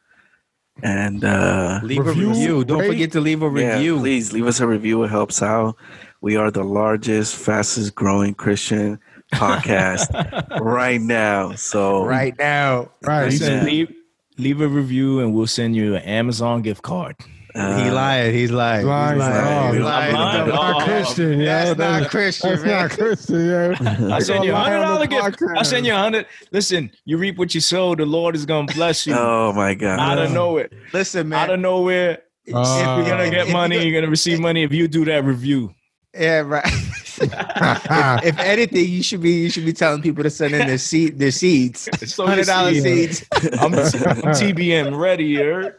and 0.82 1.24
uh 1.24 1.80
Leave 1.84 2.06
Review, 2.06 2.26
a 2.26 2.30
review. 2.30 2.64
Don't 2.64 2.86
forget 2.86 3.12
to 3.12 3.22
leave 3.22 3.44
a 3.44 3.46
yeah, 3.60 3.76
review. 3.76 4.00
please 4.00 4.34
leave 4.34 4.48
us 4.48 4.60
a 4.60 4.68
review. 4.68 5.04
It 5.04 5.10
helps 5.10 5.42
out. 5.42 5.76
We 6.22 6.36
are 6.36 6.50
the 6.50 6.64
largest, 6.64 7.36
fastest 7.36 7.96
growing 7.96 8.34
Christian 8.34 9.00
podcast 9.34 10.60
right 10.62 11.02
now. 11.02 11.54
So 11.56 12.06
right 12.06 12.34
now. 12.38 12.90
Right. 13.04 13.32
he 13.32 13.40
leave 13.40 13.94
leave 14.38 14.62
a 14.62 14.68
review, 14.68 15.20
and 15.20 15.34
we'll 15.34 15.48
send 15.48 15.76
you 15.76 15.96
an 15.96 16.04
Amazon 16.04 16.62
gift 16.62 16.82
card. 16.82 17.16
Uh, 17.56 17.84
he 17.84 17.92
lied. 17.92 18.34
He's 18.34 18.52
lying. 18.52 18.86
Lying. 18.86 19.20
He's 19.20 19.20
lying. 19.30 19.46
Oh, 19.46 19.72
He's 19.72 19.78
I'm 19.78 19.84
lying. 19.84 20.14
lying. 20.16 20.46
That's 20.48 20.56
not 20.58 20.82
Oh, 20.82 20.86
Christian, 20.86 21.40
yo. 21.40 21.46
That's 21.46 21.78
not 21.78 22.10
Christian, 22.10 22.50
That's 22.50 22.64
man. 22.64 22.82
not 22.82 22.92
Christian, 22.92 23.46
yo. 23.46 24.14
I 24.14 24.20
send 24.20 24.44
you 24.46 24.52
a 24.54 24.56
hundred 24.56 24.78
on 24.78 24.82
dollar 24.88 25.00
the 25.00 25.08
gift. 25.08 25.44
I 25.58 25.64
send 25.64 25.86
you 25.86 25.94
a 25.94 25.98
hundred. 25.98 26.26
Listen, 26.52 26.92
you 27.06 27.18
reap 27.18 27.38
what 27.38 27.54
you 27.54 27.62
sow. 27.62 27.94
The 27.96 28.06
Lord 28.06 28.36
is 28.36 28.46
gonna 28.46 28.72
bless 28.74 29.06
you 29.06 29.14
Oh 29.18 29.54
my 29.54 29.74
god. 29.76 30.00
out 30.00 30.18
of 30.18 30.32
nowhere. 30.32 30.70
Listen, 30.94 31.30
man. 31.30 31.40
Out 31.40 31.50
of 31.54 31.60
nowhere, 31.60 32.24
Uh, 32.54 32.96
you're 32.98 33.08
gonna 33.08 33.30
get 33.30 33.50
money. 33.50 33.78
you- 33.78 33.84
You're 33.92 34.02
gonna 34.02 34.10
receive 34.12 34.40
money 34.40 34.64
if 34.64 34.72
you 34.74 34.88
do 34.88 35.06
that 35.06 35.24
review. 35.24 35.74
Yeah, 36.16 36.40
right. 36.42 36.66
if, 37.22 38.24
if 38.26 38.40
anything, 38.40 38.88
you 38.90 39.02
should 39.04 39.22
be 39.22 39.32
you 39.44 39.50
should 39.50 39.66
be 39.66 39.74
telling 39.74 40.02
people 40.02 40.24
to 40.24 40.30
send 40.30 40.54
in 40.54 40.68
their 40.68 40.78
seed 40.78 41.20
their 41.20 41.32
seeds. 41.32 41.88
Hundred 42.18 42.48
dollar 42.48 42.74
seed. 42.74 43.16
seeds. 43.16 43.26
I'm, 43.60 43.74
I'm 43.74 44.34
TBN 44.34 44.98
ready, 44.98 45.26
you 45.26 45.40
heard? 45.44 45.76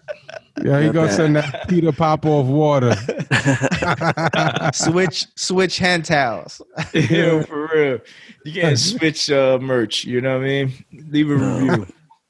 Yeah, 0.63 0.81
he 0.81 0.91
gonna 0.91 1.11
send 1.13 1.37
that 1.37 1.69
Peter 1.69 1.91
Popoff 1.91 2.47
water. 2.47 2.95
switch 4.73 5.27
switch 5.35 5.79
hand 5.79 6.05
towels. 6.05 6.63
Yeah, 6.93 7.43
for 7.49 7.71
real. 7.75 7.99
You 8.45 8.53
can't 8.61 8.79
switch 8.79 9.31
uh, 9.31 9.59
merch. 9.59 10.05
You 10.05 10.21
know 10.21 10.39
what 10.39 10.45
I 10.45 10.49
mean? 10.49 10.85
Leave 11.11 11.31
a 11.31 11.35
review. 11.35 11.87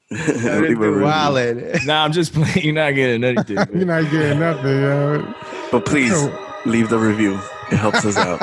Leave 0.09 0.81
a 0.81 0.91
review. 0.91 1.85
Nah, 1.85 2.03
I'm 2.03 2.11
just 2.11 2.33
playing. 2.33 2.65
You're 2.65 2.73
not 2.73 2.91
getting 2.95 3.23
anything. 3.23 3.57
You're 3.73 3.85
not 3.85 4.09
getting 4.09 4.39
nothing, 4.39 4.81
yo. 4.81 5.33
But 5.71 5.85
please 5.85 6.13
leave 6.65 6.89
the 6.89 6.97
review. 6.97 7.35
It 7.71 7.77
helps 7.77 8.05
us 8.05 8.17
out. 8.17 8.41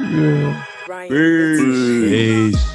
Yeah. 0.00 0.64
Right. 0.88 1.10
Peace. 1.10 2.71